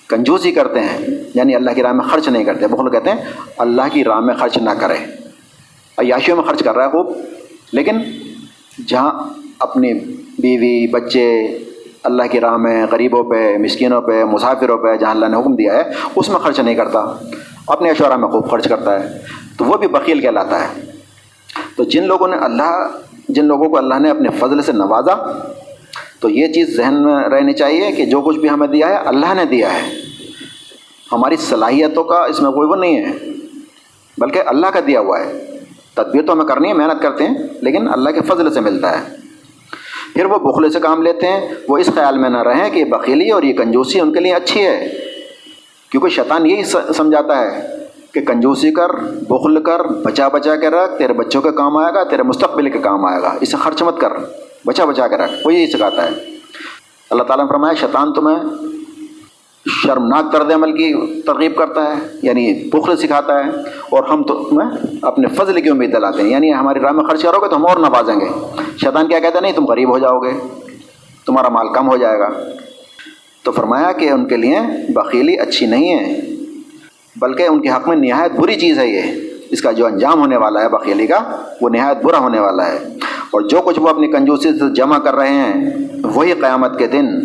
[0.09, 0.99] کنجوسی کرتے ہیں
[1.35, 3.17] یعنی اللہ کی راہ میں خرچ نہیں کرتے۔ بغل کہتے ہیں،
[3.59, 4.97] اللہ کی راہ میں خرچ نہ کرے۔
[5.99, 7.17] عیاشیوں میں خرچ کر رہا ہے خوب،
[7.73, 7.99] لیکن
[8.87, 9.11] جہاں
[9.59, 9.95] اپنی
[10.39, 11.59] بیوی، بچے،
[12.03, 15.75] اللہ کی راہ میں غریبوں پہ، مسکینوں پہ، مسافروں پہ، جہاں اللہ نے حکم دیا
[15.75, 15.83] ہے،
[16.17, 17.17] اس میں خرچ نہیں کرتا۔
[17.67, 19.19] اپنے اشورہ میں خوب خرچ کرتا ہے۔
[19.59, 20.90] تو وہ بھی بکیل کہلاتا ہے۔
[21.77, 22.87] تو جن لوگوں نے اللہ،
[23.29, 25.15] جن لوگوں کو اللہ نے اپنے فضل سے نوازا،
[26.21, 29.35] تو یہ چیز ذہن میں رہنی چاہیے کہ جو کچھ بھی ہمیں دیا ہے، اللہ
[29.35, 29.89] نے دیا ہے۔
[31.13, 33.13] ہماری صلاحیتوں کا اس میں کوئی وہ نہیں ہے،
[34.19, 35.33] بلکہ اللہ کا دیا ہوا ہے۔
[35.95, 39.17] تدبیر تو ہمیں کرنی ہے، محنت کرتے ہیں، لیکن اللہ کے فضل سے ملتا ہے۔
[40.15, 42.85] پھر وہ بخلے سے کام لیتے ہیں، وہ اس خیال میں نہ رہیں کہ یہ
[42.85, 44.89] بخیلی اور یہ کنجوسی ان کے لیے اچھی ہے،
[45.91, 46.65] کیونکہ شیطان یہی
[46.97, 47.80] سمجھاتا ہے۔
[48.13, 48.89] کہ کنجوسی کر،
[49.29, 52.79] بخل کر، بچا بچا کے رکھ، تیرے بچوں کے کام آئے گا، تیرے مستقبل کے
[52.79, 54.13] کام آئے گا۔ اسے خرچ مت کر،
[54.67, 56.11] بچا بچا کے رکھ۔ وہ یہی سکھاتا ہے۔
[57.11, 58.39] اللہ تعالیٰ نے فرمایا، شیطان تمہیں
[59.67, 63.51] شرمناک طرز عمل کی ترغیب کرتا ہے یعنی بخل سکھاتا ہے،
[63.91, 64.51] اور ہم تو
[65.03, 67.67] اپنے فضل کی امید دلاتے ہیں۔ یعنی ہماری راہ میں خرچ کرو گے تو ہم
[67.67, 68.27] اور نوازیں گے۔
[68.81, 70.33] شیطان کیا کہتے ہیں نہیں، تم غریب ہو جاؤ گے،
[71.27, 72.29] تمہارا مال کم ہو جائے گا۔
[73.43, 74.59] تو فرمایا کہ ان کے لیے
[74.89, 76.40] بخیلی اچھی نہیں ہے۔
[77.21, 79.03] بلکہ ان کے حق میں نہایت بری چیز ہے یہ۔
[79.51, 81.19] اس کا جو انجام ہونے والا ہے بخیلی کا،
[81.61, 82.77] وہ نہایت برا ہونے والا ہے۔
[83.31, 85.71] اور جو کچھ وہ اپنی کنجوسی سے جمع کر رہے ہیں،
[86.15, 87.21] وہی قیامت کے دن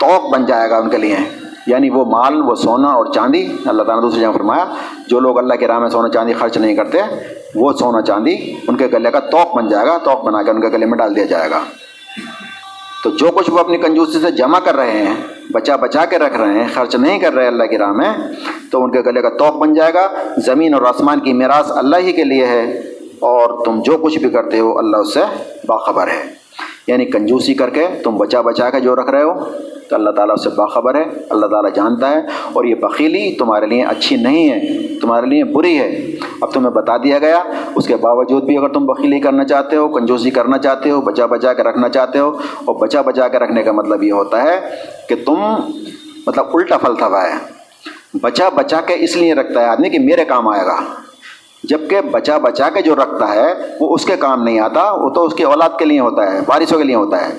[0.00, 1.16] توق بن جائے گا ان کے لیے۔
[1.66, 4.64] یعنی وہ مال، وہ سونا اور چاندی، اللہ تعالیٰ نے دوسری جگہ فرمایا،
[5.08, 6.98] جو لوگ اللہ کے راہ میں سونا چاندی خرچ نہیں کرتے،
[7.54, 8.36] وہ سونا چاندی
[8.68, 10.98] ان کے گلے کا توق بن جائے گا۔ توق بنا کے ان کے گلے میں
[10.98, 11.60] ڈال دیا جائے گا۔
[13.04, 15.14] تو جو کچھ وہ اپنی کنجوسی سے جمع کر رہے ہیں،
[15.52, 18.12] بچا بچا کے رکھ رہے ہیں، خرچ نہیں کر رہے اللہ کی راہ میں،
[18.70, 20.08] تو ان کے گلے کا توق بن جائے گا۔
[20.46, 22.78] زمین اور آسمان کی میراث اللہ ہی کے لیے ہے
[23.18, 25.20] اور تم جو کچھ بھی کرتے ہو، اللہ اس سے
[25.66, 26.43] باخبر ہے۔
[26.86, 29.32] یعنی کنجوسی کر کے تم بچا بچا کے جو رکھ رہے ہو،
[29.88, 32.20] تو اللہ تعالیٰ اس سے باخبر ہے، اللہ تعالیٰ جانتا ہے،
[32.52, 36.96] اور یہ بخیلی تمہارے لیے اچھی نہیں ہے، تمہارے لیے بری ہے۔ اب تمہیں بتا
[36.96, 37.42] دیا گیا،
[37.74, 41.26] اس کے باوجود بھی اگر تم بخیلی کرنا چاہتے ہو، کنجوسی کرنا چاہتے ہو، بچا
[41.26, 42.28] بچا کے رکھنا چاہتے ہو،
[42.64, 44.58] اور بچا بچا کے رکھنے کا مطلب یہ ہوتا ہے
[45.08, 45.42] کہ تم
[46.26, 50.48] مطلب الٹا فلسفہ ہے۔ بچا بچا کے اس لیے رکھتا ہے آدمی کہ میرے کام
[50.48, 50.76] آئے گا۔
[51.68, 55.24] جبکہ بچا بچا کے جو رکھتا ہے، وہ اس کے کام نہیں آتا، وہ تو
[55.24, 57.38] اس کی اولاد کے لیے ہوتا ہے بارشوں کے لیے ہوتا ہے۔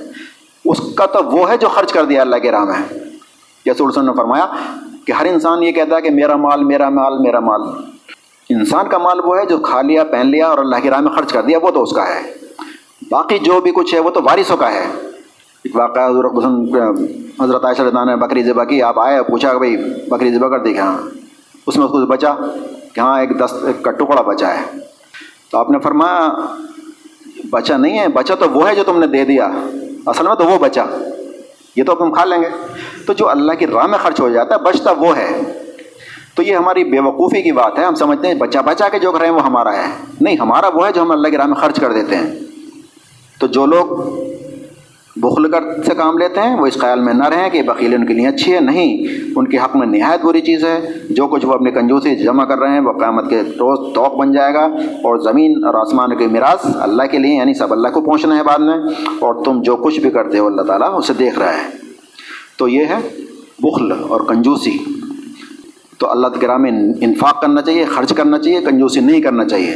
[0.66, 2.94] اس کا تو وہ ہے جو خرچ کر دیا اللہ کے راہ میں۔
[3.66, 4.48] جیسے ارسن نے فرمایا
[5.06, 7.62] کہ ہر انسان یہ کہتا ہے کہ میرا مال میرا مال میرا مال۔
[8.50, 11.12] انسان کا مال وہ ہے جو کھا لیا، پہن لیا اور اللہ کی راہ میں
[11.12, 12.22] خرچ کر دیا، وہ تو اس کا ہے۔
[13.12, 14.86] باقی جو بھی کچھ ہے وہ تو وارثوں کا ہے۔
[15.64, 17.00] ایک واقعہ حضرت
[17.42, 19.78] حضرت عائشہ نے بکری ذبح کی، آپ آئے پوچھا کہ بھائی،
[20.10, 20.98] بکری ذبح کر دی کہ ہاں
[21.68, 22.34] اس میں اس کو بچا
[22.94, 24.64] کہ ہاں ایک دس ایک کا ٹکڑا بچا ہے۔
[25.52, 26.34] تو آپ نے فرمایا،
[27.50, 29.46] بچا نہیں ہے، بچا تو وہ ہے جو تم نے دے دیا۔
[30.06, 30.86] اصل میں تو وہ بچا۔
[31.76, 32.50] یہ تو ہم کھا لیں گے۔
[33.06, 35.42] تو جو اللہ کی راہ میں خرچ ہو جاتا ہے، بچتا وہ ہے۔
[36.36, 39.12] تو یہ ہماری بے وقوفی کی بات ہے۔ ہم سمجھتے ہیں، بچا بچا کے جو
[39.12, 39.92] کر رہے ہیں، وہ ہمارا ہے۔
[40.22, 42.36] نہیں، ہمارا وہ ہے جو ہم اللہ کی راہ میں خرچ کر دیتے ہیں۔
[43.40, 44.16] تو جو لوگ
[45.16, 48.06] بخل کر سے کام لیتے ہیں، وہ اس خیال میں نہ رہیں کہ بخیل ان
[48.06, 51.46] کے لیے اچھی ہے، نہیں۔ ان کے حق میں نہایت بری چیز ہے۔ جو کچھ
[51.46, 54.66] وہ اپنی کنجوسی جمع کر رہے ہیں، وہ قیامت کے روز توق بن جائے گا۔
[55.04, 58.44] اور زمین اور آسمان کے میراث اللہ کے لیے یعنی سب اللہ کو پہنچنا ہے
[58.44, 58.78] بعد میں۔
[59.20, 61.78] اور تم جو کچھ بھی کرتے ہو، اللہ تعالیٰ اسے دیکھ رہا ہے۔
[62.58, 63.10] تو یہ ہے
[63.60, 64.78] بخل اور کنجوسی۔
[65.98, 69.76] تو اللہ کے راہ میں انفاق کرنا چاہیے، خرچ کرنا چاہیے، کنجوسی نہیں کرنا چاہیے۔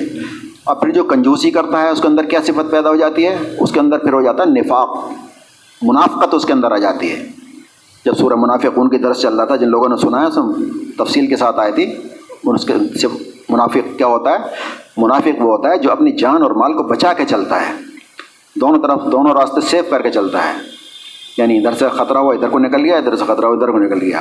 [0.63, 3.37] اور پھر جو کنجوسی کرتا ہے، اس کے اندر کیا صفت پیدا ہو جاتی ہے؟
[3.59, 5.11] اس کے اندر پھر ہو جاتا ہے نفاق۔
[5.81, 7.29] منافقت اس کے اندر آ جاتی ہے۔
[8.05, 10.41] جب سورہ منافقون کی درس چل رہا تھا، جن لوگوں نے سنا ہے، سب
[10.97, 11.93] تفصیل کے ساتھ آئی تھی
[12.43, 12.73] اس کے
[13.49, 14.37] منافق کیا ہوتا ہے؟
[14.97, 17.73] منافق وہ ہوتا ہے جو اپنی جان اور مال کو بچا کے چلتا ہے۔
[18.55, 20.53] دونوں طرف، دونوں راستے سیف کر کے چلتا ہے۔
[21.37, 23.77] یعنی ادھر سے خطرہ ہوا، ادھر کو نکل گیا، ادھر سے خطرہ ہوا، ادھر کو
[23.77, 24.19] نکل گیا۔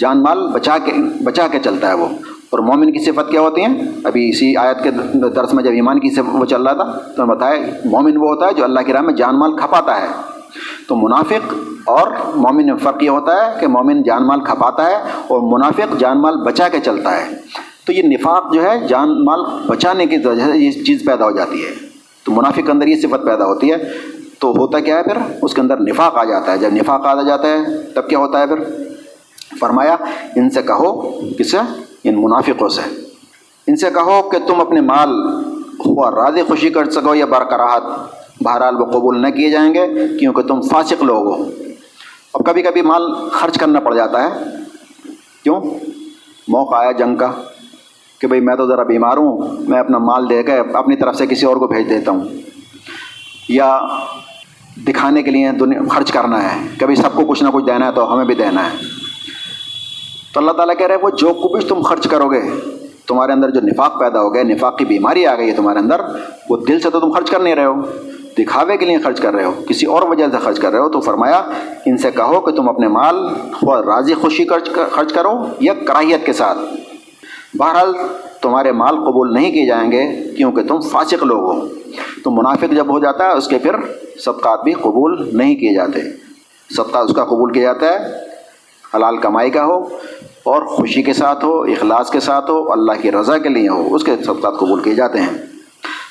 [0.00, 0.92] جان مال بچا کے
[1.24, 2.06] بچا کے چلتا ہے وہ۔
[2.50, 4.90] اور مومن کی صفت کیا ہوتی ہیں؟ ابھی اسی آیت کے
[5.34, 8.46] درس میں جب ایمان کی صفت وہ چل رہا تھا، تو بتائے مومن وہ ہوتا
[8.46, 10.06] ہے جو اللہ کی راہ میں جان مال کھپاتا ہے۔
[10.88, 14.96] تو منافق اور مومن میں فرق یہ ہوتا ہے کہ مومن جان مال کھپاتا ہے
[15.28, 17.34] اور منافق جان مال بچا کے چلتا ہے۔
[17.86, 21.30] تو یہ نفاق جو ہے جان مال بچانے کی وجہ سے یہ چیز پیدا ہو
[21.30, 21.70] جاتی ہے۔
[22.24, 23.76] تو منافق کے اندر یہ صفت پیدا ہوتی ہے۔
[24.38, 27.22] تو ہوتا کیا ہے پھر؟ اس کے اندر نفاق آ جاتا ہے۔ جب نفاق آ
[27.22, 28.64] جاتا ہے، تب کیا ہوتا ہے پھر؟
[29.60, 29.96] فرمایا،
[30.36, 31.58] ان سے کہو کس سے؟
[32.04, 33.00] ان منافقوں سے۔
[33.66, 35.10] ان سے کہو کہ تم اپنے مال
[35.86, 37.82] ہوا راضی خوشی کر سکو یا برقراہت
[38.44, 39.86] بہرحال وہ قبول نہ کیے جائیں گے
[40.18, 41.50] کیونکہ تم فاسق لوگ ہو۔
[42.34, 44.28] اب کبھی کبھی مال خرچ کرنا پڑ جاتا ہے۔
[45.42, 45.60] کیوں؟
[46.48, 47.32] موقع آیا جنگ کا
[48.20, 51.26] کہ بھئی میں تو ذرا بیمار ہوں، میں اپنا مال دے کے اپنی طرف سے
[51.26, 52.20] کسی اور کو بھیج دیتا ہوں۔
[53.48, 53.80] یا
[54.88, 57.92] دکھانے کے لیے دنیا خرچ کرنا ہے، کبھی سب کو کچھ نہ کچھ دینا ہے
[57.92, 58.76] تو ہمیں بھی دینا ہے۔
[60.34, 62.40] تو اللہ تعالیٰ کہہ رہے وہ جو کچھ تم خرچ کرو گے،
[63.06, 66.00] تمہارے اندر جو نفاق پیدا ہو گیا نفاق کی بیماری آ گئی ہے تمہارے اندر،
[66.50, 67.74] وہ دل سے تو تم خرچ کر نہیں رہے ہو۔
[68.38, 70.88] دکھاوے کے لیے خرچ کر رہے ہو، کسی اور وجہ سے خرچ کر رہے ہو،
[70.88, 71.42] تو فرمایا،
[71.86, 73.16] ان سے کہو کہ تم اپنے مال
[73.62, 74.44] راضی خوشی
[74.92, 76.58] خرچ کرو یا کراہیت کے ساتھ۔
[77.54, 77.94] بہرحال،
[78.42, 81.68] تمہارے مال قبول نہیں کیے جائیں گے کیونکہ تم فاسق لوگ ہو۔
[82.24, 83.72] تو منافق جب ہو جاتا ہے، اس کے پھر
[84.18, 86.00] صدقات بھی قبول نہیں کیے جاتے۔
[86.74, 88.12] صدقہ اس کا قبول کیا جاتا ہے،
[88.94, 89.84] حلال کمائی کا ہو،
[90.44, 93.94] اور خوشی کے ساتھ ہو، اخلاص کے ساتھ ہو، اللہ کی رضا کے لیے ہو،
[93.94, 95.38] اس کے صدقات قبول کیے جاتے ہیں۔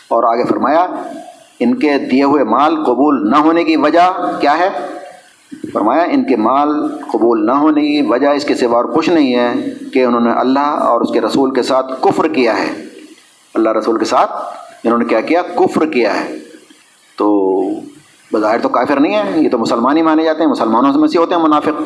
[0.07, 0.87] اور آگے فرمایا
[1.59, 4.69] ان کے دیے ہوئے مال قبول نہ ہونے کی وجہ کیا ہے؟
[5.73, 9.35] فرمایا، ان کے مال قبول نہ ہونے کی وجہ اس کے سوا اور کچھ نہیں
[9.35, 9.53] ہے
[9.93, 12.83] کہ انہوں نے اللہ اور اس کے رسول کے ساتھ کفر کیا ہے۔
[13.53, 14.31] اللہ رسول کے ساتھ
[14.83, 16.39] انہوں نے کیا کیا؟ کفر کیا ہے۔
[17.17, 17.61] تو
[18.33, 21.07] بظاہر تو کافر نہیں ہے، یہ تو مسلمان ہی مانے جاتے ہیں، مسلمانوں سے میں
[21.07, 21.81] سے ہوتے ہیں منافق۔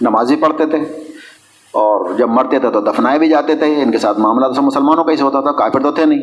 [0.00, 0.78] نمازی پڑھتے تھے۔
[1.72, 5.04] اور جب مرتے تھے تو دفنائے بھی جاتے تھے، ان کے ساتھ معاملہ تو مسلمانوں
[5.04, 6.20] کا ہی سے ہوتا تھا، کافر تو تھے نہیں۔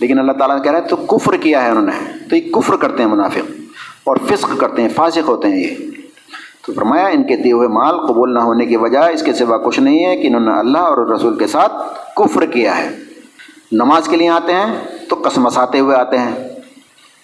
[0.00, 2.76] لیکن اللہ تعالیٰ کہہ رہے ہیں تو کفر کیا ہے انہوں نے؟ تو یہ کفر
[2.76, 3.50] کرتے ہیں منافق
[4.04, 5.90] اور فسق کرتے ہیں، فاسق ہوتے ہیں یہ۔
[6.66, 9.56] تو فرمایا، ان کے دیے ہوئے مال قبول نہ ہونے کی وجہ اس کے سوا
[9.56, 11.72] کچھ نہیں ہے کہ انہوں نے اللہ اور رسول کے ساتھ
[12.16, 12.96] کفر کیا ہے۔
[13.72, 16.48] نماز کے لیے آتے ہیں تو قسمساتے ہوئے آتے ہیں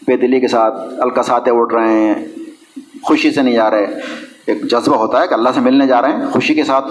[0.07, 2.15] بے دلی کے ساتھ الکساتے اٹھ رہے ہیں،
[3.03, 3.87] خوشی سے نہیں جا رہے۔
[4.47, 6.85] ایک جذبہ ہوتا ہے کہ اللہ سے ملنے جا رہے ہیں، خوشی کے ساتھ۔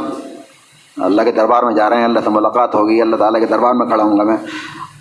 [0.98, 3.74] اللہ کے دربار میں جا رہے ہیں، اللہ سے ملاقات ہوگی، اللہ تعالیٰ کے دربار
[3.74, 4.38] میں کھڑا ہوں گا میں۔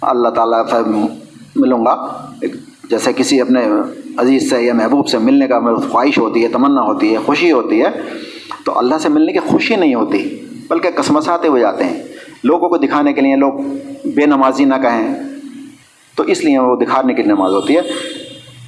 [0.03, 0.91] اللہ تعالیٰ سے
[1.57, 2.07] ملوں گا۔
[2.91, 3.69] جیسے کسی اپنے
[4.17, 7.83] عزیز سے یا محبوب سے ملنے کا خواہش ہوتی ہے، تمنا ہوتی ہے، خوشی ہوتی
[7.83, 7.89] ہے،
[8.65, 12.03] تو اللہ سے ملنے کی خوشی نہیں ہوتی، بلکہ قسمساتے ہوئے جاتے ہیں۔
[12.45, 13.53] لوگوں کو دکھانے کے لیے لوگ
[14.05, 15.23] بے نمازی نہ کہیں،
[16.17, 17.81] تو اس لیے وہ دکھانے کی نماز ہوتی ہے۔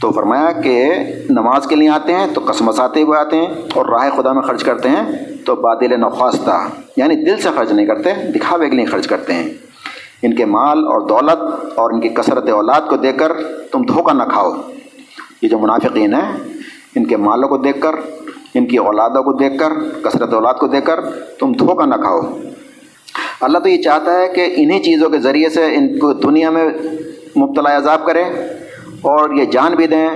[0.01, 0.93] تو فرمایا کہ
[1.31, 4.65] نماز کے لیے آتے ہیں تو قسمساتے ہوئے آتے ہیں اور راہ خدا میں خرچ
[4.65, 9.07] کرتے ہیں تو بادل نخواستہ یعنی دل سے خرچ نہیں کرتے، دکھاوے کے لیے خرچ
[9.07, 9.51] کرتے ہیں۔
[10.23, 11.43] ان کے مال اور دولت
[11.79, 13.33] اور ان کی کثرت اولاد کو دیکھ کر
[13.73, 14.53] تم دھوکہ نہ کھاؤ۔
[15.43, 16.33] یہ جو منافقین ہیں،
[16.95, 17.95] ان کے مالوں کو دیکھ کر،
[18.55, 19.73] ان کی اولادوں کو دیکھ کر،
[20.03, 21.01] کثرت اولاد کو دیکھ کر
[21.39, 22.21] تم دھوکہ نہ کھاؤ۔
[23.41, 26.69] اللہ تو یہ چاہتا ہے کہ انہی چیزوں کے ذریعے سے ان کو دنیا میں
[27.37, 28.25] مبتلا عذاب کرے۔
[29.07, 30.09] اور یہ جان بھی دیں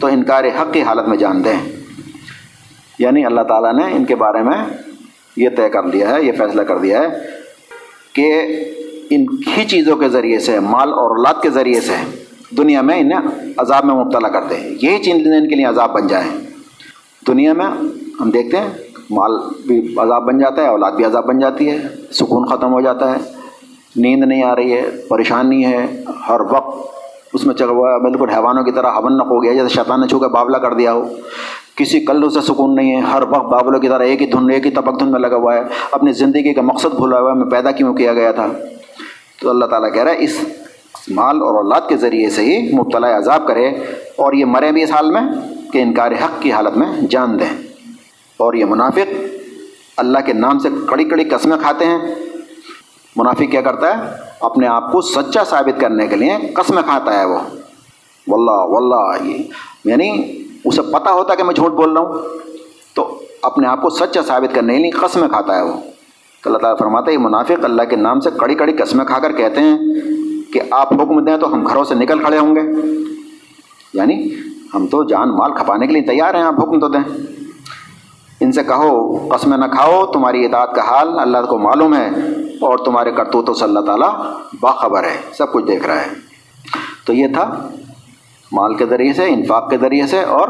[0.00, 1.58] تو انکار حق کی حالت میں جان دیں۔
[2.98, 4.56] یعنی اللہ تعالیٰ نے ان کے بارے میں
[5.36, 7.08] یہ طے کر دیا ہے، یہ فیصلہ کر دیا ہے
[8.12, 8.32] کہ
[9.10, 9.26] ان
[9.56, 11.96] ہی چیزوں کے ذریعے سے، مال اور اولاد کے ذریعے سے
[12.56, 16.06] دنیا میں انہیں عذاب میں مبتلا کرتے ہیں یہی چیزیں ان کے لیے عذاب بن
[16.06, 16.30] جائیں
[17.26, 17.66] دنیا میں
[18.20, 18.68] ہم دیکھتے ہیں،
[19.10, 19.32] مال
[19.66, 21.78] بھی عذاب بن جاتا ہے، اولاد بھی عذاب بن جاتی ہے،
[22.12, 23.18] سکون ختم ہو جاتا ہے،
[23.96, 25.86] نیند نہیں آ رہی ہے، پریشانی ہے،
[26.28, 27.01] ہر وقت
[27.32, 30.18] اس میں چل ہوا بالکل حیوانوں کی طرح ہون ہو گیا، جیسے شیطان نے چھو
[30.18, 31.08] کے بابلہ کر دیا ہو۔
[31.76, 34.66] کسی کل سے سکون نہیں ہے، ہر وقت بابلوں کی طرح ایک ہی دھن، ایک
[34.66, 35.60] ہی تپک دھن میں لگا ہوا ہے۔
[35.92, 38.46] اپنی زندگی کا مقصد بھولا ہوا ہے، میں پیدا کیوں کیا گیا تھا؟
[39.42, 40.44] تو اللہ تعالیٰ کہہ رہا ہے، اس
[41.08, 43.68] مال اور اولاد کے ذریعے سے ہی مبتلا عذاب کرے
[44.16, 45.22] اور یہ مرے بھی اس حال میں
[45.72, 47.62] کہ انکار حق کی حالت میں جان دیں۔
[48.36, 49.12] اور یہ منافق
[49.96, 51.98] اللہ کے نام سے کڑی کڑی قسمیں کھاتے ہیں۔
[53.16, 54.02] منافق کیا کرتا ہے؟
[54.40, 57.38] اپنے آپ کو سچا ثابت کرنے کے لیے قسمیں کھاتا ہے وہ۔
[58.28, 59.32] واللہ واللہ
[59.84, 62.18] یعنی اسے پتہ ہوتا ہے کہ میں جھوٹ بول رہا ہوں۔
[62.94, 65.72] تو اپنے آپ کو سچا ثابت کرنے کے لیے قسمیں کھاتا ہے وہ۔
[66.44, 69.18] تو اللہ تعالیٰ فرماتا ہے، یہ منافق اللہ کے نام سے کڑی کڑی قسمیں کھا
[69.18, 69.78] کر کہتے ہیں
[70.52, 72.60] کہ آپ حکم دیں تو ہم گھروں سے نکل کھڑے ہوں گے۔
[73.94, 74.34] یعنی
[74.74, 77.16] ہم تو جان مال کھپانے کے لیے تیار ہیں، آپ حکم تو دیں۔
[78.40, 82.08] ان سے کہو قسم نہ کھاؤ، تمہاری اطاعت کا حال اللہ کو معلوم ہے۔
[82.64, 84.14] اور تمہارے کرتوتوں سے اللہ تعالیٰ
[84.60, 86.06] باخبر ہے، سب کچھ دیکھ رہا ہے۔
[87.06, 87.68] تو یہ تھا
[88.52, 90.48] مال کے ذریعے سے، انفاق کے ذریعے سے اور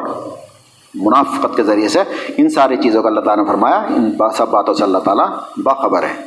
[0.94, 2.00] منافقت کے ذریعے سے۔
[2.36, 5.28] ان ساری چیزوں کا اللہ تعالیٰ نے فرمایا، ان سب باتوں سے اللہ تعالیٰ
[5.62, 6.26] باخبر ہے۔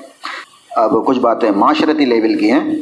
[0.76, 2.76] اب کچھ باتیں معاشرتی لیول کی ہیں۔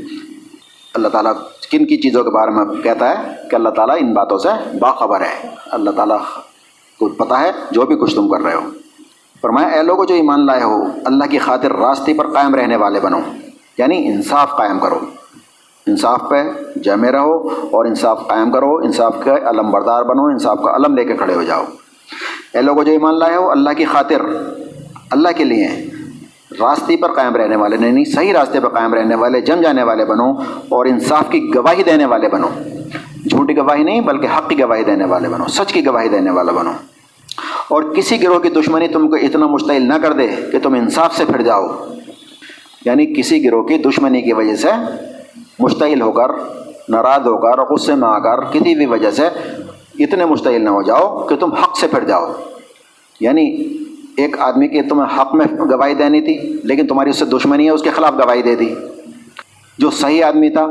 [0.94, 1.34] اللہ تعالیٰ
[1.72, 5.22] کن کی چیزوں کے بارے میں کہتا ہے کہ اللہ تعالیٰ ان باتوں سے باخبر
[5.22, 6.20] ہے۔ اللہ تعالیٰ
[7.00, 8.70] کو پتہ ہے جو بھی کچھ تم کر رہے ہو۔
[9.44, 13.00] فرمایا، اے لوگوں جو ایمان لائے ہو، اللہ کی خاطر راستے پر قائم رہنے والے
[13.00, 13.20] بنو
[13.78, 15.00] یعنی انصاف قائم کرو۔
[15.88, 16.44] انصاف پہ
[16.76, 21.06] جمع رہو اور انصاف قائم کرو، انصاف کے علم بردار بنو، انصاف کا علم لے
[21.06, 21.64] کے کھڑے ہو جاؤ۔
[22.54, 24.22] اے لوگوں جو ایمان لائے ہو، اللہ کی خاطر،
[25.12, 25.68] اللہ کے لیے
[26.60, 30.06] راستے پر قائم رہنے والے نہیں صحیح راستے پر قائم رہنے والے، جم جانے والے
[30.06, 30.32] بنو
[30.70, 32.48] اور انصاف کی گواہی دینے والے بنو۔
[33.30, 36.52] جھوٹی گواہی نہیں، بلکہ حق کی گواہی دینے والے بنو، سچ کی گواہی دینے والا
[36.52, 36.72] بنو۔
[37.68, 41.18] اور کسی گروہ کی دشمنی تم کو اتنا مشتعل نہ کر دے کہ تم انصاف
[41.18, 41.68] سے پھر جاؤ۔
[42.86, 44.68] یعنی کسی گروہ کی دشمنی کی وجہ سے
[45.60, 46.28] مشتعل ہو کر،
[46.90, 49.28] ناراض ہو کر، غصے میں آ کر، کسی بھی وجہ سے
[50.00, 52.32] اتنے مشتعل نہ ہو جاؤ کہ تم حق سے پھر جاؤ۔
[53.20, 53.78] یعنی
[54.18, 57.70] ایک آدمی کی تمہیں حق میں گواہی دینی تھی، لیکن تمہاری اس سے دشمنی ہے،
[57.70, 58.74] اس کے خلاف گواہی دے دی۔
[59.78, 60.68] جو صحیح آدمی تھا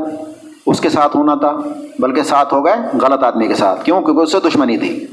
[0.65, 1.57] اس کے ساتھ ہونا تھا،
[1.99, 5.05] بلکہ ساتھ ہو گئے غلط آدمی کے ساتھ، کیوں؟ کیونکہ اس سے دشمنی تھی۔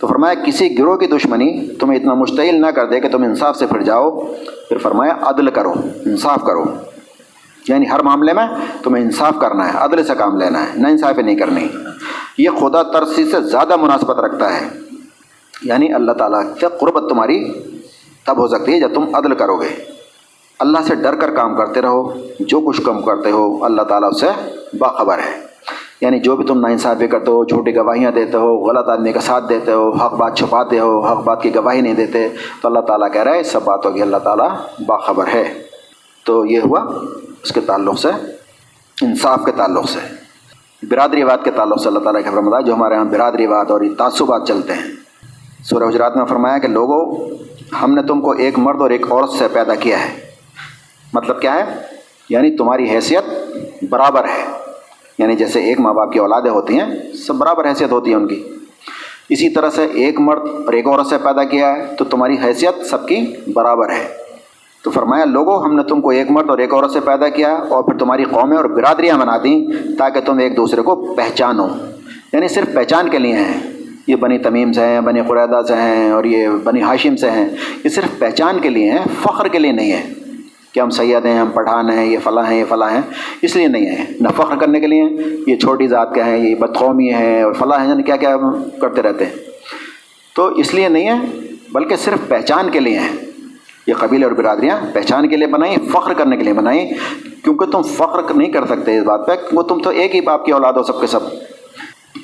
[0.00, 3.56] تو فرمایا، کسی گروہ کی دشمنی تمہیں اتنا مشتعل نہ کر دے کہ تم انصاف
[3.56, 4.10] سے پھر جاؤ۔
[4.68, 5.72] پھر فرمایا، عدل کرو،
[6.06, 6.64] انصاف کرو۔
[7.68, 8.46] یعنی ہر معاملے میں
[8.82, 11.68] تمہیں انصاف کرنا ہے، عدل سے کام لینا ہے، نہ انصافی نہیں کرنی۔
[12.38, 14.68] یہ خدا ترسی سے زیادہ مناسبت رکھتا ہے۔
[15.62, 17.52] یعنی اللہ تعالیٰ سے قربت تمہاری
[18.26, 19.93] تب ہو سکتی ہے جب تم عدل کرو گے۔
[20.58, 24.20] اللہ سے ڈر کر کام کرتے رہو، جو کچھ کم کرتے ہو، اللہ تعالیٰ اس
[24.20, 24.26] سے
[24.78, 25.44] باخبر ہے۔
[26.00, 29.20] یعنی جو بھی تم نا انصافی کرتے ہو، جھوٹی گواہیاں دیتے ہو، غلط آدمی کا
[29.20, 32.28] ساتھ دیتے ہو، حق بات چھپاتے ہو، حق بات کی گواہی نہیں دیتے،
[32.62, 34.48] تو اللہ تعالیٰ کہہ رہا ہے سب باتوں کی اللہ تعالیٰ
[34.86, 35.62] باخبر ہے۔
[36.24, 36.80] تو یہ ہوا
[37.42, 38.08] اس کے تعلق سے،
[39.02, 39.98] انصاف کے تعلق سے۔
[40.88, 43.80] برادری واد کے تعلق سے اللہ تعالیٰ کے فرمایا جو ہمارے یہاں برادری واد اور
[43.98, 44.90] تعصبات چلتے ہیں۔
[45.64, 47.28] سورہ حجرات میں فرمایا کہ لوگوں
[47.82, 50.23] ہم نے تم کو ایک مرد اور ایک عورت سے پیدا کیا ہے۔
[51.14, 51.64] مطلب کیا ہے؟
[52.28, 53.24] یعنی تمہاری حیثیت
[53.90, 54.52] برابر ہے۔
[55.18, 58.28] یعنی جیسے ایک ماں باپ کی اولادیں ہوتی ہیں، سب برابر حیثیت ہوتی ہے ان
[58.28, 58.48] کی۔
[59.28, 62.86] اسی طرح سے ایک مرد اور ایک عورت سے پیدا کیا ہے، تو تمہاری حیثیت
[62.86, 64.08] سب کی برابر ہے۔
[64.84, 67.54] تو فرمایا لوگوں ہم نے تم کو ایک مرد اور ایک عورت سے پیدا کیا
[67.54, 69.66] اور پھر تمہاری قومیں اور برادریاں بنا دیں
[69.98, 71.66] تاکہ تم ایک دوسرے کو پہچانو۔
[72.32, 73.72] یعنی صرف پہچان کے لیے ہیں۔
[74.06, 77.48] یہ بنی تمیم سے ہیں، بنی قریدہ سے ہیں اور یہ بنی ہاشم سے ہیں۔
[77.84, 80.23] یہ صرف پہچان کے لیے ہیں، فخر کے لیے نہیں ہے
[80.74, 83.00] کہ ہم سید ہیں، ہم پٹھان ہیں، یہ فلاں ہیں، یہ فلاں ہیں۔
[83.42, 85.02] اس لیے نہیں ہیں۔ نہ فخر کرنے کے لیے،
[85.46, 88.36] یہ چھوٹی ذات کے ہیں، یہ بدقومی ہیں اور فلاں ہیں یعنی کیا کیا
[88.80, 89.32] کرتے رہتے ہیں۔
[90.36, 91.38] تو اس لیے نہیں ہے
[91.72, 93.16] بلکہ صرف پہچان کے لیے ہیں۔
[93.86, 96.90] یہ قبیلے اور برادریاں پہچان کے لیے بنائیں، فخر کرنے کے لیے بنائیں۔
[97.44, 100.46] کیونکہ تم فخر نہیں کر سکتے اس بات پہ، وہ تم تو ایک ہی باپ
[100.46, 101.20] کی اولاد ہو، سب کے سب۔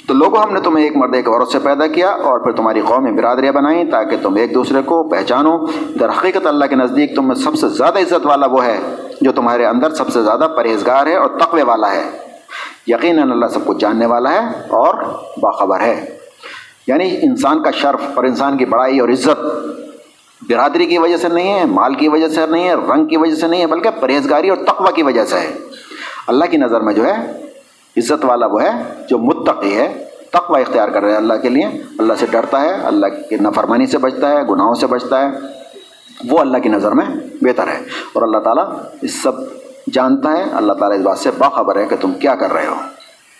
[0.07, 2.81] تو لوگوں، ہم نے تمہیں ایک مرد، ایک عورت سے پیدا کیا اور پھر تمہاری
[2.81, 5.59] قومی برادریاں بنائیں تاکہ تم ایک دوسرے کو پہچانو۔
[6.01, 8.79] در حقیقت اللہ کے نزدیک تم میں سب سے زیادہ عزت والا وہ ہے
[9.21, 12.11] جو تمہارے اندر سب سے زیادہ پرہیزگار ہے اور تقوی والا ہے۔
[12.87, 14.95] یقیناً اللہ سب کچھ جاننے والا ہے اور
[15.43, 16.17] باخبر ہے۔
[16.87, 19.45] یعنی انسان کا شرف اور انسان کی بڑائی اور عزت
[20.49, 23.35] برادری کی وجہ سے نہیں ہے، مال کی وجہ سے نہیں ہے، رنگ کی وجہ
[23.35, 25.57] سے نہیں ہے، بلکہ پرہیزگاری اور تقوی کی وجہ سے ہے۔
[26.27, 27.50] اللہ کی نظر میں جو ہے
[27.97, 28.71] عزت والا وہ ہے
[29.11, 31.67] جو متقی ہے، تقوی اختیار کر رہے ہیں اللہ کے لیے۔
[31.99, 35.29] اللہ سے ڈرتا ہے، اللہ کی نفرمانی سے بچتا ہے، گناہوں سے بچتا ہے۔
[36.29, 37.05] وہ اللہ کی نظر میں
[37.41, 37.79] بہتر ہے۔
[38.13, 38.67] اور اللہ تعالیٰ
[39.03, 39.33] اس سب
[39.93, 42.75] جانتا ہے۔ اللہ تعالیٰ اس بات سے باخبر ہے کہ تم کیا کر رہے ہو۔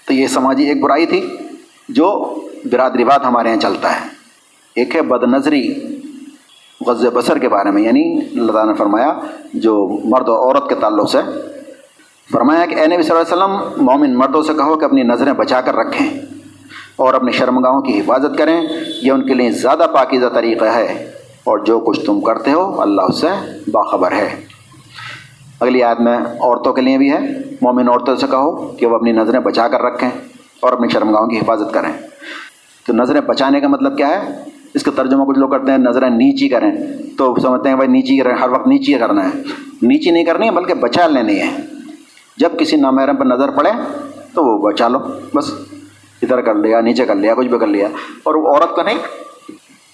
[0.07, 1.37] تو یہ سماجی ایک برائی تھی
[1.89, 2.35] جو
[2.65, 4.07] برادری بات ہمارے یہاں چلتا ہے۔
[4.75, 5.75] ایک ہے بد نظری
[6.87, 9.19] غز بسر کے بارے میں یعنی اللہ تعالیٰ نے فرمایا
[9.55, 11.19] جو مرد و عورت کے تعلق سے
[12.33, 15.33] فرمایا کہ اے نبی صلی اللہ علیہ وسلم، مومن مردوں سے کہو کہ اپنی نظریں
[15.33, 16.21] بچا کر رکھیں
[16.97, 18.63] اور اپنی شرمگاہوں کی حفاظت کریں،
[19.03, 21.11] یہ ان کے لیے زیادہ پاکیزہ طریقہ ہے۔
[21.45, 23.27] اور جو کچھ تم کرتے ہو، اللہ اس سے
[23.73, 24.41] باخبر ہے۔
[25.61, 27.19] اگلی آیت میں عورتوں کے لیے بھی ہے۔
[27.63, 30.11] مومن عورتوں سے کہو کہ وہ اپنی نظریں بچا کر رکھیں
[30.61, 31.93] اور اپنی شرمگاہوں کی حفاظت کریں۔
[32.87, 36.11] تو نظریں بچانے کا مطلب کیا ہے؟ اس کا ترجمہ کچھ لوگ کرتے ہیں، نظریں
[36.11, 36.71] نیچی کریں۔
[37.19, 39.43] تو سمجھتے ہیں، بھائی، نیچی کریں، ہر وقت نیچی کرنا ہے۔
[39.83, 41.80] نیچی نہیں کرنی ہے، بلکہ بچا لینی ہے
[42.41, 43.71] جب کسی نامحرم پر نظر پڑے
[44.35, 44.99] تو وہ بچا لو،
[45.35, 45.53] بس
[46.23, 47.89] ادھر کر لیا، نیچے کر لیا، کچھ بھی کر لیا۔
[48.23, 48.99] اور وہ عورت کا نہیں،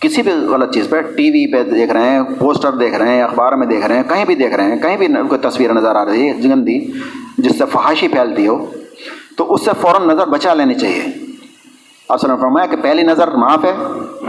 [0.01, 3.22] کسی بھی غلط چیز پہ، ٹی وی پہ دیکھ رہے ہیں، پوسٹر دیکھ رہے ہیں،
[3.22, 5.97] اخبار میں دیکھ رہے ہیں، کہیں بھی دیکھ رہے ہیں، کہیں بھی کوئی تصویر نظر
[5.97, 6.92] آ رہی ہے جگندی
[7.38, 8.66] جس سے فحاشی پھیلتی ہو،
[9.36, 11.05] تو اس سے فوراً نظر بچا لینی چاہیے۔
[12.09, 13.72] آپ نے فرمایا کہ پہلی نظر معاف ہے،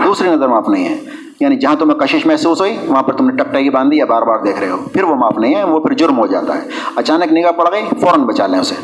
[0.03, 0.97] دوسری نظر معاف نہیں ہے۔
[1.39, 4.39] یعنی جہاں تمہیں کشش محسوس ہوئی، وہاں پر تم نے ٹکٹائی باندھی یا بار بار
[4.39, 7.33] دیکھ رہے ہو۔ پھر وہ معاف نہیں ہے، وہ پھر جرم ہو جاتا ہے۔ اچانک
[7.33, 8.75] نگاہ پڑ گئی، فوراً بچا لیں اسے۔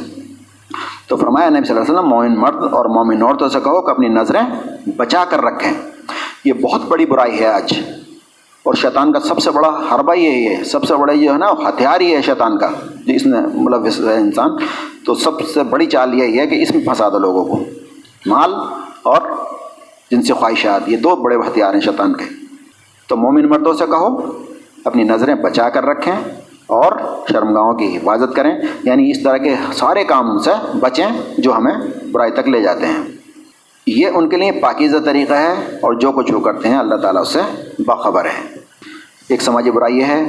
[1.08, 3.91] تو فرمایا، نبی صلی اللہ علیہ وسلم، مومن مرد اور مومن عورتوں سے کہو کہ
[3.91, 4.41] اپنی نظریں
[4.97, 5.72] بچا کر رکھیں۔
[6.45, 7.74] یہ بہت بڑی برائی ہے آج۔
[8.64, 11.51] اور شیطان کا سب سے بڑا حربہ یہی ہے، سب سے بڑا یہ ہے نا،
[11.51, 12.70] ہتھیار ہی ہے شیطان کا
[13.06, 14.49] جس نے ملوث ہے انسان۔
[15.06, 17.64] تو سب سے بڑی چال یہی ہے کہ اس میں پھنسا دو لوگوں کو،
[18.26, 18.54] مال
[19.04, 19.22] اور
[20.12, 22.42] جن سے خواہشات۔ یہ دو بڑے ہتھیار ہیں شیطان کے۔
[23.08, 24.32] تو مومن مردوں سے کہو،
[24.86, 26.14] اپنی نظریں بچا کر رکھیں
[26.68, 26.91] اور
[27.32, 28.51] شرمگاہوں کی حفاظت کریں۔
[28.84, 31.06] یعنی اس طرح کے سارے کام سے بچیں
[31.38, 31.74] جو ہمیں
[32.12, 33.04] برائی تک لے جاتے ہیں۔
[33.88, 37.22] یہ ان کے لیے پاکیزہ طریقہ ہے اور جو کچھ وہ کرتے ہیں، اللہ تعالیٰ
[37.22, 37.39] اس سے
[37.86, 38.56] باخبر ہے
[39.30, 40.22] ایک سماجی برائی ہے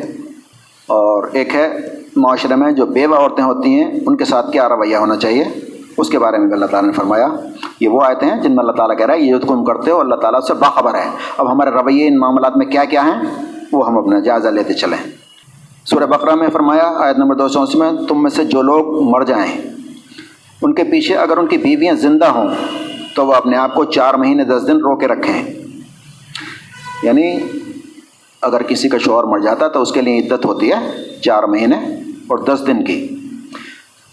[0.87, 1.79] اور ایک ہے
[2.16, 5.45] معاشرے میں جو بیوہ عورتیں ہوتی ہیں، ان کے ساتھ کیا رویہ ہونا چاہیے؟
[5.99, 7.28] اس کے بارے میں بھی اللہ تعالیٰ نے فرمایا،
[7.80, 9.90] یہ وہ آیتیں ہیں جن میں اللہ تعالیٰ کہہ رہا ہے یہ جو تم کرتے
[9.90, 13.45] ہو، اللہ تعالیٰ سے باخبر ہے۔ اب ہمارے رویے ان معاملات میں کیا کیا ہیں،
[13.72, 15.11] وہ ہم اپنا جائزہ لیتے چلیں۔
[15.84, 19.24] سورہ بقرہ میں فرمایا، آیت نمبر دو سو میں، تم میں سے جو لوگ مر
[19.24, 19.62] جائیں،
[20.62, 22.49] ان کے پیچھے اگر ان کی بیویاں زندہ ہوں،
[23.14, 25.42] تو وہ اپنے آپ کو چار مہینے دس دن رو کے رکھیں۔
[27.03, 27.40] یعنی
[28.42, 31.76] اگر کسی کا شوہر مر جاتا تو اس کے لیے عدت ہوتی ہے چار مہینے
[32.26, 33.24] اور دس دن کی۔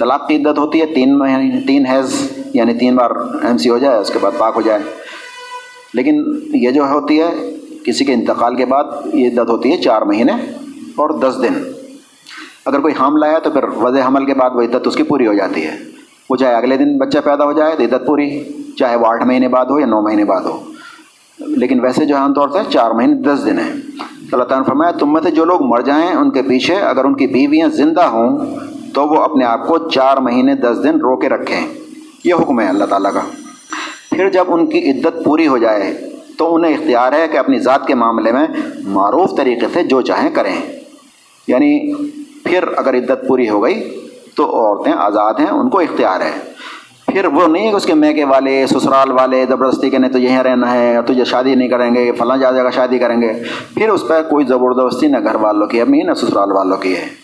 [0.01, 2.13] طلاق کی عدت ہوتی ہے، تین مہینے تین حیض
[2.53, 4.79] یعنی تین بار ایم سی ہو جائے، اس کے بعد پاک ہو جائے۔
[5.93, 6.23] لیکن
[6.53, 8.83] یہ جو ہوتی ہے، کسی کے انتقال کے بعد
[9.13, 10.31] یہ عدت ہوتی ہے چار مہینے
[10.95, 11.63] اور دس دن۔
[12.65, 15.27] اگر کوئی حاملہ ہے تو پھر وضع حمل کے بعد وہ عدت اس کی پوری
[15.27, 15.77] ہو جاتی ہے۔
[16.29, 18.43] وہ چاہے اگلے دن بچہ پیدا ہو جائے تو عدت پوری،
[18.77, 20.63] چاہے وہ آٹھ مہینے بعد ہو یا نو مہینے بعد ہو۔
[21.39, 23.73] لیکن ویسے جو عام طور سے چار مہینے، دس دن ہیں۔
[24.31, 27.05] اللہ تعالیٰ نے فرمایا، تم میں سے جو لوگ مر جائیں، ان کے پیچھے اگر
[27.05, 28.37] ان کی بیویاں زندہ ہوں
[28.93, 31.67] تو وہ اپنے آپ کو چار مہینے دس دن رو کے رکھیں۔
[32.23, 33.19] یہ حکم ہے اللہ تعالیٰ کا۔
[34.09, 37.87] پھر جب ان کی عدت پوری ہو جائے تو انہیں اختیار ہے کہ اپنی ذات
[37.87, 38.47] کے معاملے میں
[38.83, 40.55] معروف طریقے سے جو چاہیں کریں۔
[41.47, 41.93] یعنی
[42.43, 46.31] پھر اگر عدت پوری ہو گئی تو عورتیں آزاد ہیں، ان کو اختیار ہے۔
[47.07, 50.73] پھر وہ نہیں کہ اس کے میکے والے، سسرال والے، زبردستی کے تو یہیں رہنا
[50.73, 53.33] ہے تجھے شادی نہیں کریں گے، فلاں جا جگہ شادی کریں گے۔
[53.73, 57.20] پھر اس پہ کوئی زبردستی نہ گھر والوں کی اپنی نہ سسرال والوں کی ہے۔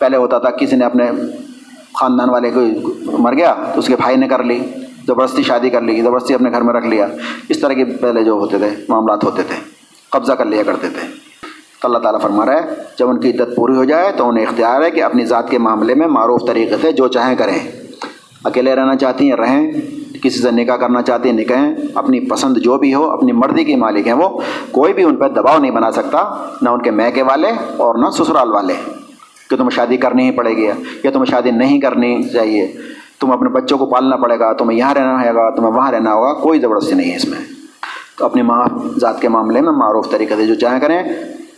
[0.00, 1.10] پہلے ہوتا تھا کسی نے اپنے
[1.94, 2.60] خاندان والے کو
[3.18, 4.60] مر گیا تو اس کے بھائی نے کر لی،
[5.06, 7.06] زبردستی شادی کر لی، زبردستی اپنے گھر میں رکھ لیا۔
[7.48, 9.54] اس طرح کے پہلے جو ہوتے تھے، معاملات ہوتے تھے،
[10.10, 11.08] قبضہ کر لیا کرتے تھے۔
[11.82, 12.60] تو اللہ تعالیٰ فرما رہا ہے،
[12.98, 15.58] جب ان کی عدت پوری ہو جائے تو انہیں اختیار ہے کہ اپنی ذات کے
[15.58, 17.58] معاملے میں معروف طریقے سے جو چاہیں کریں۔
[18.44, 19.72] اکیلے رہنا چاہتی ہیں، رہیں۔
[20.22, 23.76] کسی سے نکاح کرنا چاہتی ہیں نکہیں اپنی پسند جو بھی ہو، اپنی مرضی کی
[23.76, 24.40] مالک ہیں وہ،
[24.70, 28.10] کوئی بھی ان پہ دباؤ نہیں بنا سکتا، نہ ان کے میکے والے اور نہ
[28.10, 29.03] سسرال والے۔
[29.50, 30.66] کہ تمہیں شادی کرنی ہی پڑے گی
[31.04, 32.72] یا تمہیں شادی نہیں کرنی چاہیے۔
[33.20, 36.14] تم اپنے بچوں کو پالنا پڑے گا، تمہیں یہاں رہنا رہے گا تمہیں وہاں رہنا
[36.14, 37.38] ہوگا، کوئی زبردستی نہیں ہے اس میں۔
[38.18, 38.66] تو اپنی ماں
[39.00, 41.02] ذات کے معاملے میں معروف طریقے سے جو چاہیں کریں،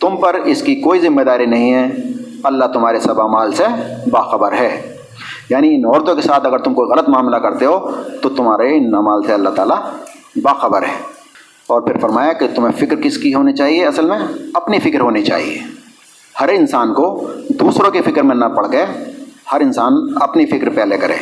[0.00, 1.90] تم پر اس کی کوئی ذمہ داری نہیں ہے۔
[2.44, 3.64] اللہ تمہارے سب مال سے
[4.10, 4.96] باخبر ہے۔
[5.50, 7.90] یعنی ان عورتوں کے ساتھ اگر تم کوئی غلط معاملہ کرتے ہو،
[8.22, 9.78] تو تمہارے ان نمال سے اللہ تعالیٰ
[10.42, 11.02] باخبر ہے۔
[11.66, 14.18] اور پھر فرمایا کہ تمہیں فکر کس کی ہونی چاہیے؟ اصل میں
[14.54, 15.85] اپنی فکر ہونی چاہیے۔
[16.40, 18.84] ہر انسان کو دوسروں کی فکر میں نہ پڑ کے
[19.52, 21.14] ہر انسان اپنی فکر پہلے کرے۔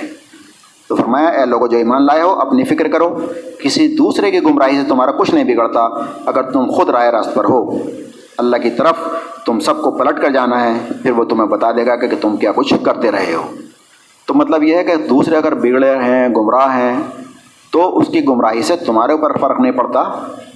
[0.88, 3.20] تو فرمایا، اے لوگوں جو ایمان لائے ہو، اپنی فکر کرو۔
[3.60, 5.80] کسی دوسرے کی گمراہی سے تمہارا کچھ نہیں بگڑتا۔
[6.26, 7.78] اگر تم خود رائے راست پر ہو،
[8.38, 8.94] اللہ کی طرف
[9.46, 12.36] تم سب کو پلٹ کر جانا ہے، پھر وہ تمہیں بتا دے گا کہ تم
[12.36, 13.42] کیا کچھ کرتے رہے ہو۔
[14.26, 17.02] تو مطلب یہ ہے کہ دوسرے اگر بگڑے ہیں، گمراہ ہیں،
[17.70, 20.00] تو اس کی گمراہی سے تمہارے اوپر فرق نہیں پڑتا،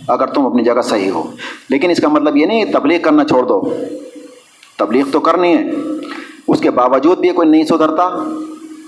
[0.08, 1.22] اگر تم اپنی جگہ صحیح ہو۔
[1.70, 3.74] لیکن اس کا مطلب یہ نہیں تبلیغ کرنا چھوڑ دو۔
[4.78, 5.70] تبلیغ تو کرنی ہے۔
[6.48, 8.24] اس کے باوجود بھی کوئی نہیں سدھرتا،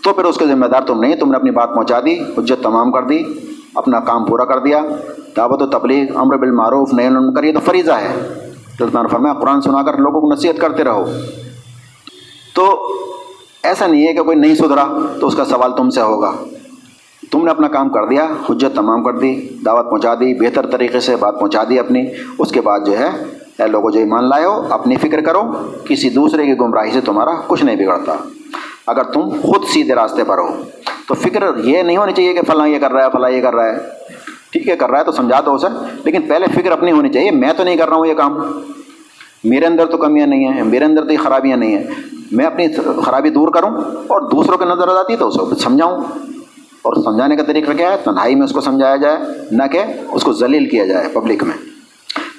[0.02, 2.62] تو پھر اس کے ذمہ دار تم نہیں، تم نے اپنی بات پہنچا دی، حجت
[2.62, 3.22] تمام کر دی،
[3.74, 4.82] اپنا کام پورا کر دیا۔
[5.36, 8.38] دعوت و تبلیغ، امر بالمعروف نئے کریے تو فریضہ ہے۔
[8.78, 11.04] تو فرمایا، قرآن سنا کر لوگوں کو نصیحت کرتے رہو۔
[12.54, 12.88] تو
[13.62, 14.86] ایسا نہیں ہے کہ کوئی نہیں سدھرا،
[15.20, 16.32] تو اس کا سوال تم سے ہوگا۔
[17.30, 21.00] تم نے اپنا کام کر دیا، حجت تمام کر دی، دعوت پہنچا دی، بہتر طریقے
[21.00, 22.06] سے بات پہنچا دی اپنی۔
[22.38, 25.40] اس کے بعد جو ہے اے لوگوں جو ایمان لائے ہو اپنی فکر کرو،
[25.84, 28.16] کسی دوسرے کی گمراہی سے تمہارا کچھ نہیں بگڑتا۔
[28.86, 30.46] اگر تم خود سیدھے راستے پر ہو،
[31.08, 33.54] تو فکر یہ نہیں ہونی چاہیے کہ فلاں یہ کر رہا ہے، فلاں یہ کر
[33.54, 33.76] رہا ہے۔
[34.50, 35.66] ٹھیک ہے، کر رہا ہے تو سمجھا دو اسے،
[36.04, 38.38] لیکن پہلے فکر اپنی ہونی چاہیے، میں تو نہیں کر رہا ہوں یہ کام۔
[39.44, 41.84] میرے اندر تو کمیاں نہیں ہیں، میرے اندر تو یہ خرابیاں نہیں ہیں۔
[42.32, 42.66] میں اپنی
[43.04, 43.70] خرابی دور کروں
[44.06, 46.00] اور دوسروں کے نظر آتی تو اس کو سمجھاؤں۔
[46.82, 49.16] اور سمجھانے کا طریقہ کیا ہے؟ تنہائی میں اس کو سمجھایا جائے،
[49.50, 49.80] نہ کہ
[50.12, 51.69] اس کو ذلیل کیا جائے پبلک میں۔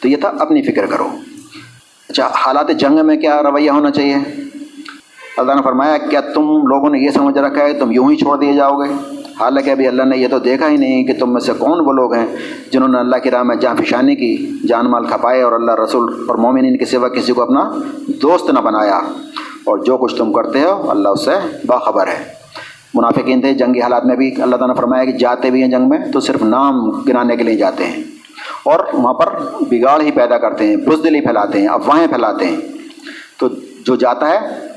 [0.01, 1.07] تو یہ تھا اپنی فکر کرو۔
[2.09, 4.15] اچھا حالات جنگ میں کیا رویہ ہونا چاہیے؟
[5.37, 8.37] اللہ نے فرمایا، کیا تم لوگوں نے یہ سمجھ رکھا ہے، تم یوں ہی چھوڑ
[8.37, 11.41] دیے جاؤ گے؟ حالانکہ ابھی اللہ نے یہ تو دیکھا ہی نہیں کہ تم میں
[11.41, 12.25] سے کون وہ لوگ ہیں
[12.71, 16.25] جنہوں نے اللہ کی راہ میں جان فشانی کی، جان مال کھپائے اور اللہ رسول
[16.29, 17.71] اور مومنین کے سوا کسی کو اپنا
[18.21, 18.99] دوست نہ بنایا۔
[19.63, 22.25] اور جو کچھ تم کرتے ہو، اللہ اس سے باخبر ہے۔
[22.93, 25.89] منافقین تھے جنگی حالات میں بھی، اللہ تعالیٰ نے فرمایا کہ جاتے بھی ہیں جنگ
[25.89, 28.03] میں تو صرف نام گنانے کے لیے جاتے ہیں۔
[28.65, 29.25] اور وہاں پر
[29.61, 32.57] بگاڑ ہی پیدا کرتے ہیں، بزدلی پھیلاتے ہیں، افواہیں پھیلاتے ہیں۔
[33.39, 33.47] تو
[33.85, 34.67] جو جاتا ہے،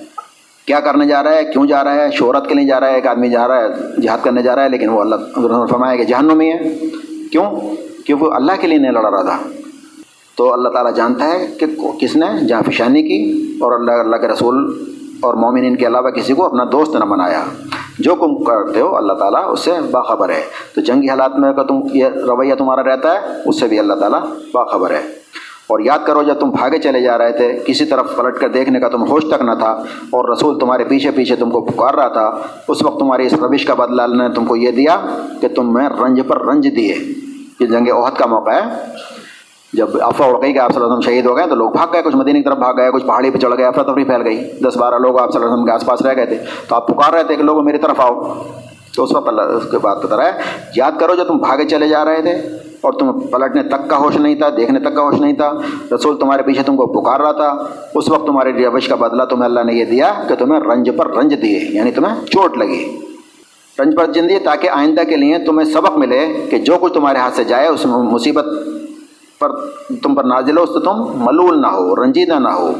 [0.66, 2.94] کیا کرنے جا رہا ہے، کیوں جا رہا ہے، شہرت کے لیے جا رہا ہے،
[2.94, 3.68] ایک آدمی جا رہا ہے،
[4.02, 6.78] جہاد کرنے جا رہا ہے، لیکن وہ اللہ فرمایا کہ جہنم میں ہے۔
[7.32, 7.50] کیوں؟
[8.06, 9.38] کہ وہ اللہ کے لیے نہیں لڑ رہا تھا۔
[10.36, 11.66] تو اللہ تعالیٰ جانتا ہے کہ
[12.00, 14.84] کس نے جہاں فشانی کی اور اللہ اللہ کے رسول
[15.24, 17.44] اور مومن کے علاوہ کسی کو اپنا دوست نہ بنایا۔
[17.98, 20.42] جو تم کرتے ہو، اللہ تعالیٰ اس سے باخبر ہے۔
[20.74, 23.94] تو جنگی حالات میں اگر تم یہ رویہ تمہارا رہتا ہے، اس سے بھی اللہ
[23.94, 24.20] تعالیٰ
[24.54, 25.24] باخبر ہے۔
[25.66, 28.80] اور یاد کرو، جب تم بھاگے چلے جا رہے تھے، کسی طرف پلٹ کر دیکھنے
[28.80, 29.70] کا تم ہوش تک نہ تھا
[30.10, 33.64] اور رسول تمہارے پیچھے پیچھے تم کو پکار رہا تھا، اس وقت تمہاری اس روش
[33.64, 34.96] کا بدلہ نے تم کو یہ دیا
[35.40, 36.94] کہ تم میں رنج پر رنج دیے۔
[37.60, 38.93] یہ جنگ عہد کا موقع ہے۔
[39.76, 41.70] جب افواہ اڑ گئی کہ آپ صلی اللہ علیہ وسلم شہید ہو گئے تو لوگ
[41.70, 44.22] بھاگ گئے، کچھ مدینہ کی طرف بھاگ گئے، کچھ پہاڑی پہ چڑھ گئے افراتفری پھیل
[44.24, 46.38] گئی۔ دس بارہ لوگ آپ صلی اللہ علیہ وسلم کے آس پاس رہ گئے تھے۔
[46.68, 48.34] تو آپ پکار رہے تھے کہ لوگ میری طرف آؤ۔
[48.96, 50.32] تو اس وقت اللہ اس کے بعد بتا رہا ہے،
[50.76, 52.32] یاد کرو جو تم بھاگے چلے جا رہے تھے
[52.80, 55.52] اور تم پلٹنے تک کا ہوش نہیں تھا، دیکھنے تک کا ہوش نہیں تھا،
[55.94, 57.64] رسول تمہارے پیچھے تم کو پکار رہا تھا،
[57.94, 61.16] اس وقت تمہارے روش کا بدلہ تمہیں اللہ نے یہ دیا کہ تمہیں رنج پر
[61.16, 62.98] رنج دیے یعنی تمہیں چوٹ لگی۔
[63.78, 67.18] رنج پر جن دیے تاکہ آئندہ کے لیے تمہیں سبق ملے کہ جو کچھ تمہارے
[67.18, 68.44] ہاتھ سے جائے، اس میں مصیبت
[69.38, 69.48] پر
[70.02, 72.72] تم پر نازل ہو اس تو تم ملول نہ ہو، رنجیدہ نہ ہو۔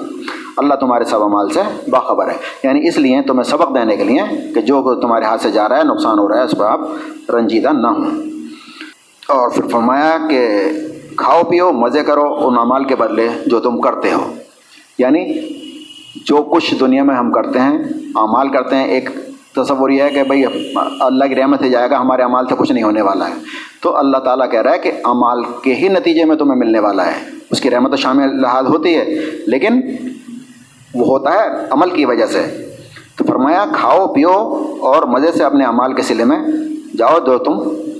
[0.57, 4.53] اللہ تمہارے سب عمال سے باخبر ہے۔ یعنی اس لیے تمہیں سبق دینے کے لیے
[4.55, 6.81] کہ جو تمہارے ہاتھ سے جا رہا ہے، نقصان ہو رہا ہے، اس پہ آپ
[7.31, 8.05] رنجیدہ نہ ہوں۔
[9.29, 10.61] اور پھر فرمایا کہ
[11.17, 14.33] کھاؤ، پیو، مزے کرو، ان اعمال کے بدلے جو تم کرتے ہو۔
[14.99, 15.49] یعنی
[16.25, 17.79] جو کچھ دنیا میں ہم کرتے ہیں،
[18.17, 19.11] اعمال کرتے ہیں، ایک
[19.55, 20.45] تصور یہ ہے کہ بھئی
[21.01, 23.35] اللہ کی رحمت سے جائے گا، ہمارے اعمال سے کچھ نہیں ہونے والا ہے۔
[23.85, 27.07] تو اللہ تعالیٰ کہہ رہا ہے کہ اعمال کے ہی نتیجے میں تمہیں ملنے والا
[27.07, 29.05] ہے۔ اس کی رحمت و شامل لحاظ ہوتی ہے،
[29.47, 29.81] لیکن
[30.95, 32.71] وہ ہوتا ہے عمل کی وجہ سے۔
[33.17, 34.31] تو فرمایا، کھاؤ، پیو
[34.81, 36.39] اور مزے سے اپنے اعمال کے سلے میں
[36.97, 37.59] جاؤ جو تم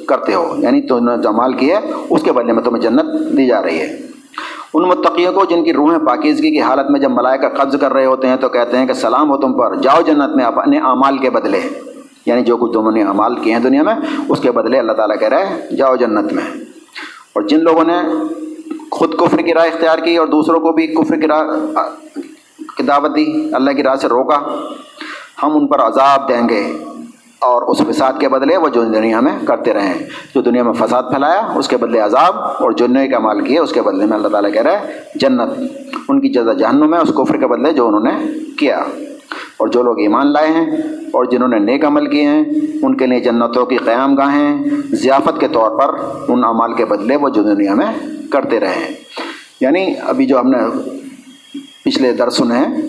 [0.09, 1.79] کرتے ہو۔ یعنی تم نے جو عمال کی ہے،
[2.11, 3.97] اس کے بدلے میں تمہیں جنت دی جا رہی ہے۔
[4.75, 8.07] ان متقیوں کو جن کی روحیں پاکیزگی کی حالت میں جب ملائکہ قبض کر رہے
[8.07, 11.19] ہوتے ہیں تو کہتے ہیں کہ سلام ہو تم پر، جاؤ جنت میں اپنے اعمال
[11.19, 11.61] کے بدلے۔
[12.27, 13.95] یعنی جو کچھ تم نے اعمال کیے ہیں دنیا میں،
[14.29, 16.61] اس کے بدلے اللہ تعالیٰ کہہ رہے ہیں جاؤ جنت میں۔
[17.33, 17.95] اور جن لوگوں نے
[18.91, 21.47] خود کفر کی راہ اختیار کی اور دوسروں کو بھی کفر کی راہ
[22.77, 24.39] کی دعوت دی، اللہ کی راہ سے روکا،
[25.43, 26.85] ہم ان پر عذاب دیں گے۔
[27.39, 29.95] اور اس فساد کے بدلے وہ جو دنیا میں کرتے رہیں
[30.35, 33.59] جو دنیا میں فساد پھیلایا، اس کے بدلے عذاب اور جو نئے کا مال کیے،
[33.59, 35.73] اس کے بدلے میں اللہ تعالیٰ کہہ رہا ہے، جنت۔
[36.09, 38.85] ان کی جزا جہنم ہے، اس کفر کے بدلے جو انہوں نے کیا۔
[39.65, 40.71] اور جو لوگ ایمان لائے ہیں
[41.13, 42.45] اور جنہوں نے نیک عمل کیے ہیں،
[42.83, 45.99] ان کے لیے جنتوں کی قیام گاہیں ضیافت کے طور پر
[46.29, 47.87] ان اعمال کے بدلے وہ جو دنیا میں
[48.33, 48.95] کرتے رہے ہیں۔
[49.61, 50.59] یعنی ابھی جو ہم نے
[51.85, 52.83] پچھلے در سنے ہیں،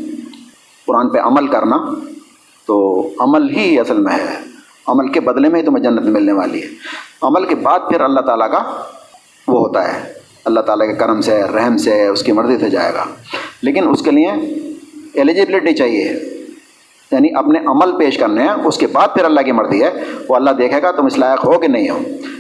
[0.88, 1.78] قرآن پہ عمل کرنا
[2.68, 4.36] تو عمل ہی اصل میں ہے۔
[4.88, 6.68] عمل کے بدلے میں ہی تمہیں جنت ملنے والی ہے۔
[7.22, 8.58] عمل کے بعد پھر اللہ تعالیٰ کا
[9.48, 10.14] وہ ہوتا ہے۔
[10.46, 13.06] اللہ تعالیٰ کے کرم سے، رحم سے، اس کی مرضی سے جائے گا۔
[13.62, 14.32] لیکن اس کے لیے
[15.14, 16.35] ایلیجبلٹی چاہیے۔
[17.12, 20.36] یعنی اپنے عمل پیش کرنے ہیں، اس کے بعد پھر اللہ کی مرضی ہے، وہ
[20.36, 22.00] اللہ دیکھے گا تم اس لائق ہو کہ نہیں ہو۔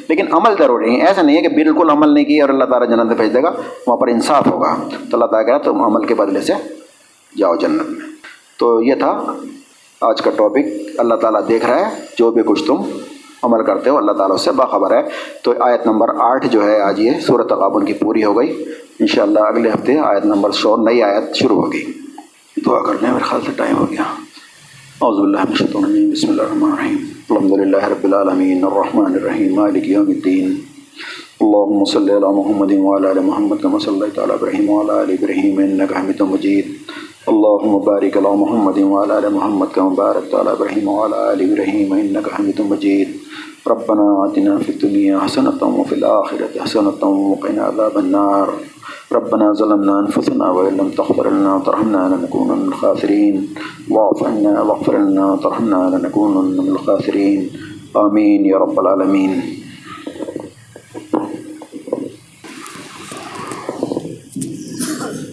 [0.09, 2.89] لیکن عمل ضروری نہیں ایسا نہیں ہے کہ بالکل عمل نہیں کی اور اللہ تعالیٰ
[2.89, 3.51] جنت بھیج دے گا،
[3.87, 6.53] وہاں پر انصاف ہوگا۔ تو اللہ تعالیٰ کہا تم عمل کے بدلے سے
[7.37, 7.99] جاؤ جنت میں۔
[8.59, 9.33] تو یہ تھا
[10.01, 12.75] آج کا ٹاپک۔ اللہ تعالیٰ دیکھ رہا ہے، جو بھی کچھ تم
[13.43, 15.01] عمل کرتے ہو، اللہ تعالیٰ اس سے باخبر ہے۔
[15.43, 18.65] تو آیت نمبر آٹھ جو ہے، آج یہ صورت تقابن کی پوری ہو گئی۔
[18.99, 21.83] انشاءاللہ اگلے ہفتے آیت نمبر سو نئی آیت شروع ہوگی۔
[22.65, 24.24] دعا کرنے میرے خیال سے ٹائم ہو گیا۔
[25.03, 26.97] اعوذ باللہ من الشیطان الرجیم بسم اللہ الرحمن الرحیم
[27.29, 30.53] الحمد للہ رب العالمین الرحمن الرحیم مالک یوم الدین
[31.45, 35.93] اللهم صل على محمد وعلى ال محمد كما صليت على ابراهيم وعلى ال ابراهيم انك
[35.93, 36.69] حميد مجيد.
[37.31, 42.29] اللهم بارك على محمد وعلى ال محمد كما باركت على ابراهيم وعلى ال ابراهيم انك
[42.37, 43.09] حميد مجيد.
[43.73, 48.53] ربنا آتنا في الدنيا حسنة وفي الآخرة حسنة وقنا عذاب النار.
[49.11, 53.53] ربنا ظلمنا انفسنا وان لم تغفر لنا وترحمنا لنكونن من الخاسرين
[53.89, 57.49] واعف عنا واغفر لنا وترحمنا لنكونن من الخاسرين.
[57.95, 59.64] آمين يا رب العالمين.